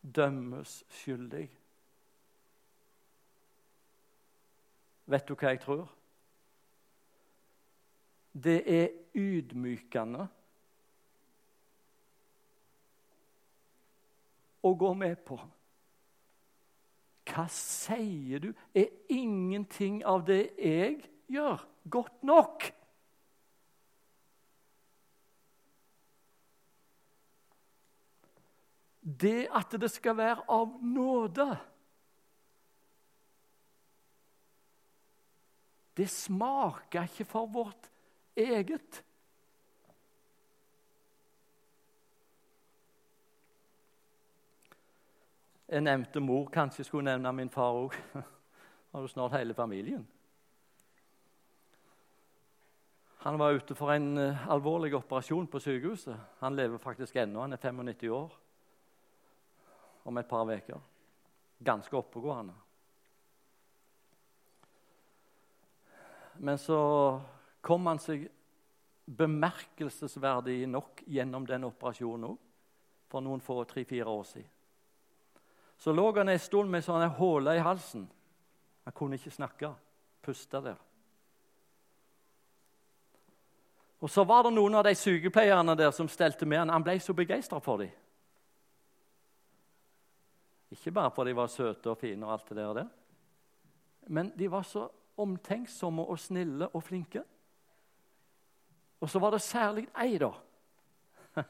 dømmes 0.02 0.83
skyldig. 0.88 1.46
Vet 5.11 5.28
du 5.28 5.35
hva 5.35 5.52
jeg 5.52 5.61
tror? 5.64 5.88
Det 8.33 8.59
er 8.66 8.88
ydmykende 9.14 10.27
å 14.62 14.75
gå 14.77 14.93
med 14.95 15.23
på. 15.27 15.38
Hva 17.31 17.47
sier 17.55 18.43
du? 18.43 18.51
Er 18.75 18.90
ingenting 19.12 20.03
av 20.07 20.27
det 20.27 20.43
jeg 20.59 21.01
gjør, 21.31 21.64
godt 21.90 22.23
nok? 22.27 22.71
det 29.21 29.49
at 29.55 29.75
det 29.81 29.90
skal 29.90 30.16
være 30.16 30.45
av 30.49 30.79
nåde 30.83 31.49
Det 35.97 36.07
smaker 36.09 37.09
ikke 37.11 37.27
for 37.29 37.51
vårt 37.51 37.90
eget. 38.37 39.05
Jeg 45.69 45.81
nevnte 45.81 46.21
mor. 46.21 46.49
Kanskje 46.51 46.85
skulle 46.85 47.05
nevne 47.05 47.33
min 47.33 47.51
far 47.51 47.77
òg. 47.79 47.95
Har 48.93 49.03
du 49.03 49.09
snart 49.09 49.37
hele 49.38 49.55
familien. 49.55 50.09
Han 53.21 53.38
var 53.38 53.53
ute 53.53 53.75
for 53.75 53.93
en 53.93 54.19
uh, 54.19 54.49
alvorlig 54.51 54.95
operasjon 54.97 55.47
på 55.47 55.61
sykehuset. 55.61 56.16
Han 56.40 56.57
lever 56.57 56.79
faktisk 56.79 57.16
ennå. 57.16 57.40
Han 57.40 57.53
er 57.53 57.57
95 57.57 58.11
år 58.11 58.33
om 60.05 60.19
et 60.19 60.27
par 60.27 60.49
uker. 60.49 60.81
Ganske 61.64 61.97
oppegående. 61.97 62.55
Men 66.35 66.59
så 66.59 67.21
kom 67.61 67.87
han 67.87 67.99
seg 68.03 68.29
bemerkelsesverdig 69.11 70.66
nok 70.70 71.03
gjennom 71.07 71.46
den 71.46 71.66
operasjonen 71.66 72.31
òg, 72.31 72.38
for 73.11 73.25
noen 73.25 73.42
få 73.42 73.64
tre-fire 73.66 74.07
år 74.07 74.27
siden. 74.29 74.51
Så 75.81 75.92
lå 75.92 76.11
han 76.16 76.29
en 76.29 76.38
stund 76.38 76.70
med 76.70 76.85
sånne 76.85 77.09
huller 77.16 77.57
i 77.57 77.64
halsen. 77.64 78.05
Han 78.85 78.94
kunne 78.94 79.16
ikke 79.16 79.33
snakke, 79.33 79.73
puste 80.23 80.61
der. 80.61 80.77
Og 84.01 84.11
Så 84.11 84.25
var 84.25 84.42
det 84.42 84.53
noen 84.55 84.75
av 84.75 84.85
de 84.85 84.94
sykepleierne 84.96 85.77
der 85.77 85.90
som 85.90 86.09
stelte 86.09 86.46
med 86.46 86.59
han. 86.59 86.70
Han 86.73 86.85
ble 86.85 86.99
så 87.01 87.12
begeistra 87.16 87.59
for 87.61 87.83
dem. 87.83 87.90
Ikke 90.70 90.92
bare 90.92 91.11
fordi 91.11 91.33
de 91.33 91.37
var 91.37 91.51
søte 91.51 91.90
og 91.90 91.99
fine, 91.99 92.27
og 92.27 92.33
alt 92.33 92.49
det 92.49 92.57
der, 92.57 92.88
men 94.07 94.33
de 94.38 94.51
var 94.51 94.62
så 94.62 94.88
omtenksomme 95.16 96.03
og 96.03 96.18
snille 96.18 96.68
og 96.68 96.83
flinke. 96.83 97.25
Og 99.00 99.10
så 99.10 99.18
var 99.18 99.34
det 99.34 99.42
særlig 99.42 99.86
ei, 100.03 100.18
da. 100.20 100.30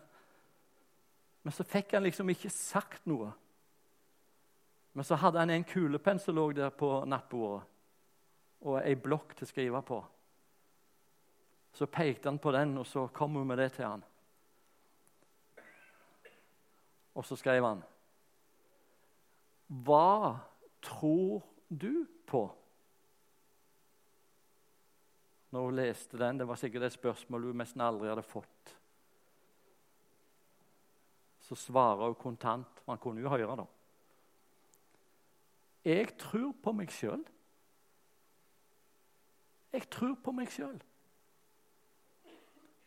Men 1.42 1.54
så 1.54 1.66
fikk 1.66 1.96
han 1.96 2.06
liksom 2.06 2.30
ikke 2.30 2.52
sagt 2.54 3.06
noe. 3.10 3.32
Men 4.92 5.06
så 5.06 5.18
hadde 5.18 5.38
han 5.42 5.50
en 5.54 5.66
kulepenn 5.66 6.18
som 6.22 6.34
lå 6.34 6.50
der 6.54 6.70
på 6.74 6.92
nattbordet, 7.06 7.66
og 8.66 8.80
ei 8.82 8.94
blokk 8.98 9.36
til 9.36 9.46
å 9.46 9.50
skrive 9.50 9.82
på. 9.86 10.00
Så 11.72 11.86
pekte 11.86 12.28
han 12.28 12.40
på 12.42 12.52
den, 12.52 12.74
og 12.78 12.86
så 12.86 13.06
kom 13.14 13.38
hun 13.38 13.46
med 13.46 13.58
det 13.62 13.70
til 13.76 13.86
han. 13.86 14.02
Og 17.14 17.26
så 17.26 17.38
skrev 17.38 17.64
han 17.66 17.82
hva 19.70 20.34
tror 20.82 21.44
du 21.68 22.02
på? 22.26 22.42
Når 25.50 25.64
hun 25.64 25.76
leste 25.76 26.18
den, 26.18 26.38
Det 26.38 26.48
var 26.48 26.54
sikkert 26.54 26.82
et 26.82 26.92
spørsmål 26.92 27.50
hun 27.50 27.56
nesten 27.56 27.80
aldri 27.80 28.08
hadde 28.08 28.22
fått. 28.22 28.76
Så 31.40 31.54
svarer 31.54 32.06
hun 32.06 32.14
kontant. 32.14 32.86
Man 32.86 32.98
kunne 32.98 33.20
jo 33.20 33.28
høre, 33.28 33.56
da. 33.56 33.64
Jeg 35.84 36.18
tror 36.18 36.52
på 36.62 36.72
meg 36.72 36.92
sjøl. 36.92 37.24
Jeg 39.72 39.90
tror 39.90 40.14
på 40.22 40.32
meg 40.32 40.50
sjøl. 40.52 40.78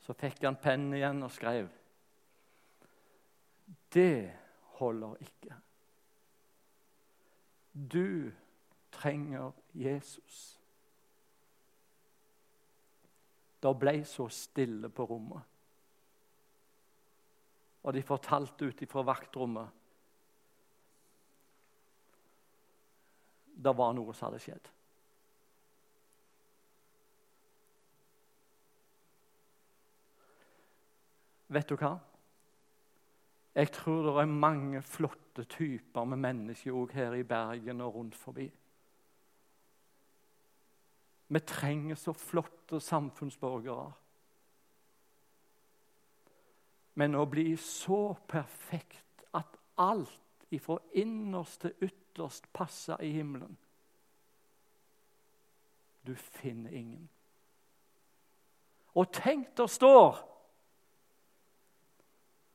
Så 0.03 0.15
fikk 0.19 0.43
han 0.43 0.59
pennen 0.59 0.93
igjen 0.97 1.23
og 1.23 1.31
skrev. 1.31 1.69
Det 3.93 4.31
holder 4.79 5.19
ikke. 5.23 5.55
Du 7.73 8.31
trenger 8.91 9.51
Jesus. 9.73 10.62
Det 13.63 13.71
ble 13.79 13.95
så 14.07 14.27
stille 14.31 14.89
på 14.91 15.05
rommet. 15.07 15.49
Og 17.83 17.95
de 17.95 18.03
fortalte 18.03 18.67
ut 18.67 18.83
ifra 18.83 19.03
vaktrommet 19.07 19.79
Det 23.63 23.71
var 23.77 23.93
noe 23.95 24.11
som 24.11 24.27
hadde 24.27 24.41
skjedd. 24.43 24.65
Vet 31.53 31.69
du 31.69 31.77
hva? 31.77 31.93
Jeg 33.53 33.69
tror 33.75 34.07
det 34.07 34.13
er 34.23 34.33
mange 34.33 34.81
flotte 34.81 35.45
typer 35.45 36.07
med 36.09 36.23
mennesker 36.23 36.73
òg 36.73 36.95
her 36.97 37.13
i 37.13 37.25
Bergen 37.29 37.83
og 37.85 37.99
rundt 37.99 38.17
forbi. 38.17 38.47
Vi 41.27 41.39
trenger 41.39 41.95
så 41.95 42.13
flotte 42.13 42.79
samfunnsborgere. 42.79 43.91
Men 46.93 47.15
å 47.15 47.25
bli 47.25 47.55
så 47.57 48.13
perfekt 48.29 49.23
at 49.33 49.57
alt 49.81 50.45
ifra 50.53 50.77
innerst 50.93 51.63
til 51.63 51.87
ytterst 51.89 52.51
passer 52.53 53.01
i 53.01 53.09
himmelen 53.15 53.57
Du 56.03 56.15
finner 56.15 56.71
ingen. 56.71 57.09
Og 58.93 59.07
tenk 59.15 59.55
der 59.57 59.67
står 59.71 60.19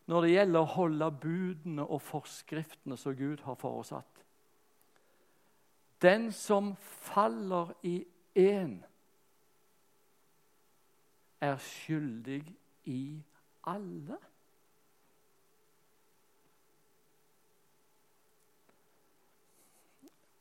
når 0.08 0.24
det 0.24 0.30
gjelder 0.32 0.60
å 0.60 0.72
holde 0.72 1.08
budene 1.20 1.84
og 1.84 2.00
forskriftene 2.00 2.96
som 2.96 3.16
Gud 3.16 3.42
har 3.44 3.58
foresatt. 3.60 4.22
Den 6.00 6.30
som 6.32 6.74
faller 6.80 7.74
i 7.84 7.98
én, 8.39 8.84
er 11.41 11.57
skyldig 11.62 12.43
i 12.84 13.03
alle. 13.66 14.18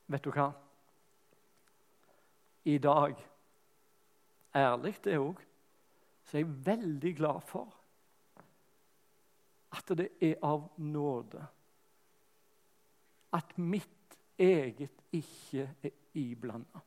Vet 0.07 0.23
du 0.23 0.31
hva? 0.31 0.47
I 2.67 2.77
dag, 2.83 3.17
ærlig 4.55 4.95
det 5.03 5.17
òg, 5.19 5.41
så 6.27 6.37
er 6.37 6.43
jeg 6.43 6.55
veldig 6.65 7.13
glad 7.17 7.43
for 7.47 7.73
at 9.77 9.93
det 9.99 10.09
er 10.23 10.35
av 10.47 10.69
nåde. 10.79 11.43
At 13.35 13.57
mitt 13.59 14.17
eget 14.39 15.03
ikke 15.11 15.67
er 15.83 15.95
iblanda. 16.15 16.86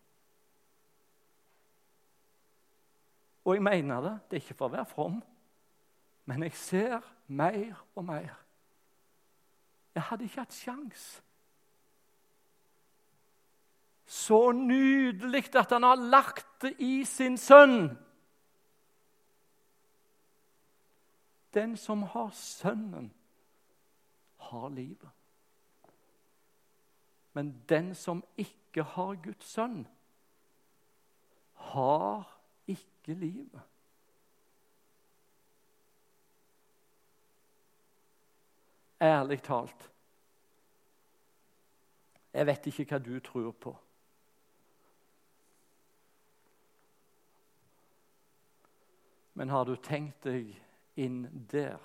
Og 3.50 3.56
jeg 3.56 3.62
mener 3.62 4.00
det. 4.00 4.20
Det 4.30 4.36
er 4.36 4.42
ikke 4.44 4.54
for 4.54 4.70
å 4.70 4.76
være 4.76 4.86
from, 4.86 5.16
men 6.30 6.44
jeg 6.46 6.52
ser 6.54 7.00
mer 7.26 7.80
og 7.98 8.04
mer. 8.06 8.36
Jeg 9.96 10.04
hadde 10.06 10.28
ikke 10.28 10.44
hatt 10.44 10.54
sjans. 10.54 11.06
Så 14.06 14.52
nydelig 14.54 15.48
at 15.58 15.74
han 15.74 15.82
har 15.82 15.98
lagt 15.98 16.46
det 16.62 16.76
i 16.78 17.02
sin 17.04 17.38
sønn. 17.38 17.90
Den 21.54 21.74
som 21.76 22.06
har 22.14 22.30
Sønnen, 22.30 23.10
har 24.38 24.68
livet. 24.68 25.10
Men 27.34 27.56
den 27.68 27.94
som 27.98 28.22
ikke 28.38 28.86
har 28.94 29.18
Guds 29.24 29.50
sønn, 29.58 29.88
har 31.74 32.39
ikke 33.10 33.20
livet. 33.20 33.60
Ærlig 39.00 39.42
talt 39.42 39.90
Jeg 42.34 42.46
vet 42.46 42.66
ikke 42.66 42.84
hva 42.84 42.98
du 43.02 43.16
tror 43.20 43.50
på. 43.50 43.72
Men 49.34 49.50
har 49.50 49.64
du 49.64 49.74
tenkt 49.76 50.22
deg 50.22 50.52
inn 51.00 51.24
der, 51.50 51.80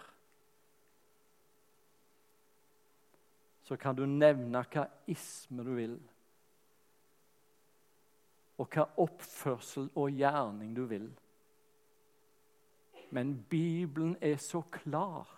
så 3.65 3.77
kan 3.79 3.97
du 3.97 4.03
nevne 4.05 4.61
hva 4.69 4.85
isme 5.09 5.65
du 5.65 5.71
vil, 5.79 5.95
og 8.57 8.67
hva 8.71 8.85
oppførsel 9.01 9.89
og 9.95 10.11
gjerning 10.15 10.75
du 10.75 10.85
vil. 10.89 11.09
Men 13.11 13.35
Bibelen 13.49 14.15
er 14.21 14.37
så 14.37 14.61
klar. 14.71 15.29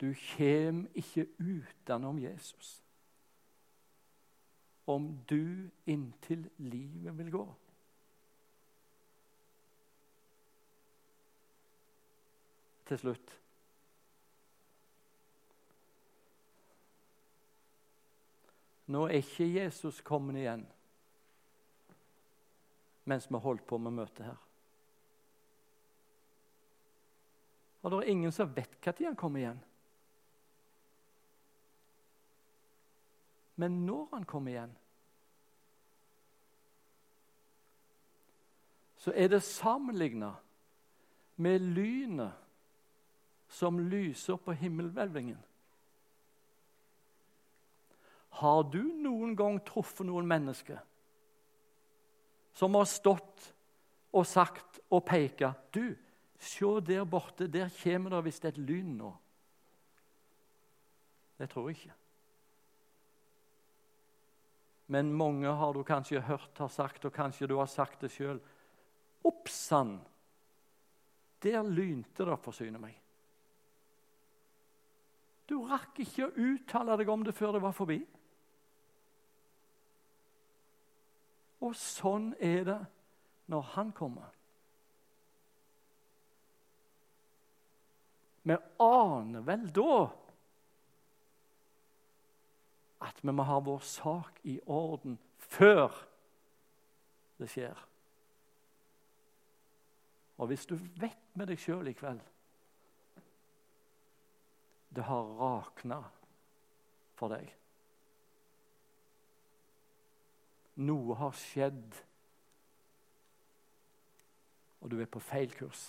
Du 0.00 0.14
kommer 0.36 0.88
ikke 0.94 1.26
utenom 1.38 2.18
Jesus 2.18 2.82
om 4.86 5.18
du 5.30 5.70
inntil 5.86 6.50
livet 6.58 7.18
vil 7.18 7.30
gå. 7.30 7.48
til 12.90 12.98
slutt. 12.98 13.36
Nå 18.86 19.04
er 19.06 19.20
ikke 19.22 19.46
Jesus 19.46 20.00
kommet 20.02 20.40
igjen 20.40 20.64
mens 23.04 23.30
vi 23.30 23.38
holdt 23.38 23.66
på 23.66 23.78
med 23.78 23.96
møtet 23.96 24.26
her. 24.26 24.38
Og 27.82 27.90
det 27.90 27.98
er 27.98 28.12
ingen 28.12 28.32
som 28.32 28.52
vet 28.56 28.76
når 28.84 29.06
han 29.06 29.16
kommer 29.16 29.40
igjen. 29.40 29.60
Men 33.56 33.86
når 33.86 34.08
han 34.12 34.24
kommer 34.24 34.52
igjen, 34.52 34.76
så 39.00 39.12
er 39.16 39.28
det 39.32 39.42
sammenligna 39.42 40.34
med 41.36 41.60
lynet 41.60 42.36
som 43.48 43.80
lyser 43.80 44.36
på 44.36 44.52
himmelhvelvingen. 44.52 45.38
Har 48.40 48.62
du 48.62 48.82
noen 48.82 49.32
gang 49.36 49.58
truffet 49.64 50.06
noen 50.06 50.28
mennesker 50.28 50.78
som 52.52 52.74
har 52.74 52.88
stått 52.88 53.50
og 54.10 54.26
sagt 54.26 54.80
og 54.90 55.04
peka 55.06 55.52
Du, 55.72 55.94
se 56.40 56.70
der 56.86 57.04
borte, 57.04 57.46
der 57.46 57.70
kommer 57.82 58.16
det 58.16 58.24
visst 58.26 58.44
et 58.48 58.58
lyn 58.58 58.96
nå. 58.98 59.10
Det 61.38 61.48
tror 61.50 61.70
jeg 61.70 61.78
ikke. 61.78 61.96
Men 64.90 65.12
mange 65.14 65.48
har 65.48 65.72
du 65.72 65.84
kanskje 65.86 66.20
hørt 66.26 66.58
har 66.58 66.68
sagt, 66.68 67.04
og 67.04 67.12
kanskje 67.14 67.46
du 67.46 67.56
har 67.56 67.68
sagt 67.70 68.02
det 68.02 68.10
sjøl. 68.10 68.40
Oppsann! 69.24 70.00
Der 71.40 71.62
lynte 71.62 72.26
det, 72.26 72.36
forsyne 72.42 72.80
meg. 72.82 72.96
Du 75.48 75.60
rakk 75.66 76.02
ikke 76.02 76.26
å 76.26 76.34
uttale 76.34 76.98
deg 77.00 77.08
om 77.10 77.22
det 77.26 77.34
før 77.34 77.54
det 77.56 77.62
var 77.62 77.74
forbi. 77.74 78.00
Og 81.60 81.74
sånn 81.76 82.32
er 82.40 82.64
det 82.68 82.78
når 83.52 83.66
han 83.74 83.90
kommer. 83.96 84.30
Vi 88.48 88.56
aner 88.80 89.44
vel 89.44 89.66
da 89.76 89.98
at 93.04 93.20
vi 93.22 93.32
må 93.32 93.44
ha 93.48 93.58
vår 93.64 93.84
sak 93.84 94.40
i 94.48 94.56
orden 94.66 95.18
før 95.50 95.92
det 97.40 97.48
skjer. 97.52 97.86
Og 100.40 100.48
hvis 100.48 100.64
du 100.68 100.76
vet 101.00 101.36
med 101.36 101.52
deg 101.52 101.60
sjøl 101.60 101.88
i 101.92 101.96
kveld 101.96 102.24
det 104.90 105.04
har 105.06 105.28
rakna 105.38 106.00
for 107.14 107.30
deg. 107.30 107.46
Noe 110.80 111.16
har 111.18 111.32
skjedd, 111.36 111.96
og 114.80 114.90
du 114.90 114.96
er 115.00 115.08
på 115.12 115.20
feil 115.20 115.52
kurs. 115.52 115.82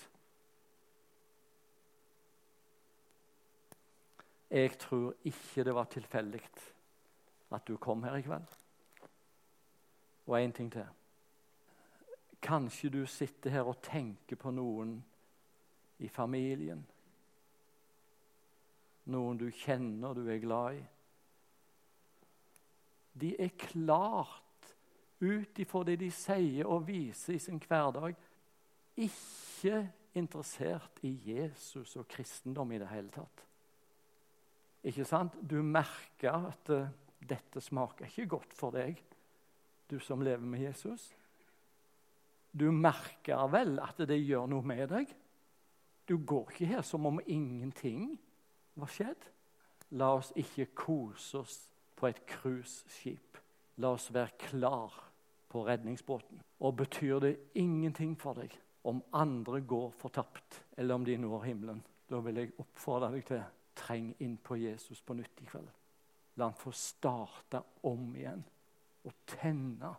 Jeg 4.51 4.73
tror 4.79 5.13
ikke 5.23 5.63
det 5.63 5.75
var 5.75 5.87
tilfeldig 5.87 6.41
at 7.55 7.67
du 7.67 7.77
kom 7.79 8.03
her 8.03 8.17
i 8.19 8.25
kveld. 8.25 8.57
Og 10.27 10.35
én 10.41 10.51
ting 10.51 10.71
til. 10.71 10.87
Kanskje 12.41 12.89
du 12.91 13.05
sitter 13.05 13.49
her 13.49 13.67
og 13.71 13.79
tenker 13.83 14.35
på 14.35 14.51
noen 14.51 14.97
i 16.03 16.09
familien 16.11 16.83
noen 19.09 19.39
du 19.39 19.47
kjenner, 19.51 20.13
du 20.13 20.27
er 20.29 20.41
glad 20.41 20.77
i. 20.77 20.83
De 23.21 23.33
er 23.43 23.53
klart, 23.59 24.41
ut 25.21 25.59
ifra 25.59 25.83
det 25.85 25.99
de 26.01 26.09
sier 26.13 26.67
og 26.67 26.87
viser 26.87 27.35
i 27.35 27.41
sin 27.41 27.61
hverdag, 27.61 28.15
ikke 28.97 29.85
interessert 30.17 30.99
i 31.07 31.13
Jesus 31.31 31.95
og 31.99 32.07
kristendom 32.11 32.71
i 32.73 32.79
det 32.81 32.89
hele 32.91 33.13
tatt. 33.13 33.45
Ikke 34.83 35.05
sant? 35.05 35.37
Du 35.41 35.61
merker 35.61 36.49
at 36.49 36.71
uh, 36.73 36.89
dette 37.21 37.61
smaker 37.61 38.09
ikke 38.09 38.31
godt 38.33 38.55
for 38.57 38.73
deg, 38.73 38.97
du 39.91 39.99
som 40.01 40.23
lever 40.25 40.43
med 40.43 40.65
Jesus. 40.65 41.11
Du 42.51 42.71
merker 42.73 43.45
vel 43.51 43.77
at 43.83 44.01
det 44.07 44.17
gjør 44.19 44.49
noe 44.49 44.65
med 44.65 44.87
deg. 44.91 45.11
Du 46.09 46.17
går 46.17 46.49
ikke 46.51 46.71
her 46.73 46.81
som 46.83 47.05
om 47.07 47.21
ingenting 47.23 48.17
var 48.75 48.89
skjedd. 48.91 49.29
La 49.95 50.13
oss 50.17 50.31
ikke 50.39 50.71
kose 50.75 51.43
oss 51.43 51.57
på 51.95 52.09
et 52.09 52.23
cruiseskip. 52.27 53.37
La 53.83 53.93
oss 53.95 54.09
være 54.13 54.39
klar 54.49 55.10
på 55.51 55.65
redningsbåten. 55.67 56.41
Og 56.59 56.75
betyr 56.79 57.19
det 57.19 57.37
ingenting 57.59 58.15
for 58.19 58.39
deg 58.39 58.53
om 58.87 59.01
andre 59.13 59.61
går 59.61 59.91
fortapt, 59.99 60.63
eller 60.77 60.95
om 60.95 61.05
de 61.05 61.17
når 61.17 61.43
himmelen, 61.43 61.83
da 62.09 62.19
vil 62.23 62.39
jeg 62.41 62.55
oppfordre 62.59 63.11
deg 63.13 63.27
til 63.27 63.43
treng 63.77 64.09
inn 64.19 64.37
på 64.41 64.57
Jesus 64.59 65.01
på 65.05 65.15
nytt 65.17 65.43
i 65.43 65.47
kveld. 65.49 65.67
La 66.39 66.47
han 66.47 66.57
få 66.57 66.71
starte 66.75 67.61
om 67.87 68.09
igjen 68.15 68.43
og 69.05 69.13
tenne. 69.27 69.93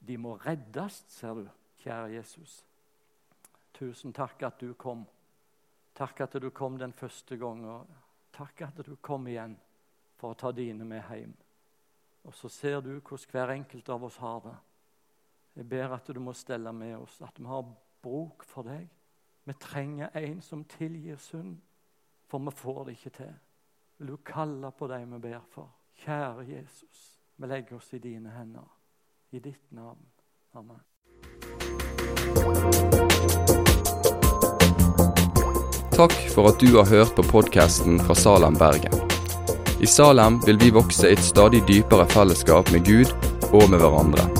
De 0.00 0.16
må 0.18 0.36
reddes, 0.40 1.02
ser 1.12 1.36
du, 1.36 1.46
kjære 1.84 2.14
Jesus. 2.16 2.60
Tusen 3.76 4.12
takk 4.16 4.42
at 4.48 4.60
du 4.60 4.72
kom. 4.74 5.04
Takk 5.96 6.24
at 6.24 6.38
du 6.40 6.50
kom 6.50 6.78
den 6.80 6.92
første 6.96 7.36
gangen. 7.36 7.86
Takk 8.32 8.64
at 8.68 8.80
du 8.86 8.94
kom 8.96 9.28
igjen 9.28 9.56
for 10.20 10.32
å 10.32 10.38
ta 10.38 10.52
dine 10.52 10.84
med 10.84 11.04
hjem. 11.08 11.32
Og 12.28 12.34
så 12.36 12.50
ser 12.52 12.80
du 12.84 12.92
hvordan 12.98 13.30
hver 13.32 13.54
enkelt 13.54 13.88
av 13.88 14.04
oss 14.04 14.18
har 14.20 14.42
det. 14.44 14.56
Jeg 15.56 15.68
ber 15.68 15.94
at 15.94 16.06
du 16.14 16.20
må 16.20 16.32
stelle 16.32 16.72
med 16.72 16.96
oss, 16.96 17.20
at 17.22 17.38
vi 17.38 17.46
har 17.46 17.64
bruk 18.02 18.44
for 18.46 18.62
deg. 18.62 18.86
Vi 19.44 19.54
trenger 19.60 20.14
en 20.14 20.40
som 20.42 20.64
tilgir 20.64 21.18
synd, 21.18 21.58
for 22.28 22.38
vi 22.38 22.54
får 22.54 22.84
det 22.84 22.98
ikke 22.98 23.16
til. 23.16 23.32
Vil 23.98 24.14
du 24.14 24.16
kalle 24.24 24.70
på 24.70 24.88
deg 24.88 25.06
vi 25.10 25.18
ber 25.18 25.42
for? 25.50 25.72
Kjære 26.04 26.46
Jesus, 26.48 27.20
vi 27.36 27.50
legger 27.50 27.76
oss 27.76 27.92
i 27.92 27.98
dine 27.98 28.30
hender. 28.30 28.68
I 29.32 29.38
ditt 29.38 29.72
navn. 29.72 30.06
Amen. 30.54 30.80
Takk 35.94 36.16
for 36.32 36.48
at 36.48 36.60
du 36.62 36.72
har 36.78 36.88
hørt 36.88 37.12
på 37.16 37.22
podkasten 37.22 38.00
fra 38.00 38.14
Salem, 38.14 38.56
Bergen. 38.56 38.96
I 39.80 39.86
Salem 39.86 40.40
vil 40.46 40.60
vi 40.60 40.72
vokse 40.72 41.10
i 41.10 41.12
et 41.12 41.24
stadig 41.24 41.60
dypere 41.68 42.08
fellesskap 42.08 42.72
med 42.72 42.86
Gud 42.88 43.12
og 43.52 43.68
med 43.68 43.78
hverandre. 43.82 44.39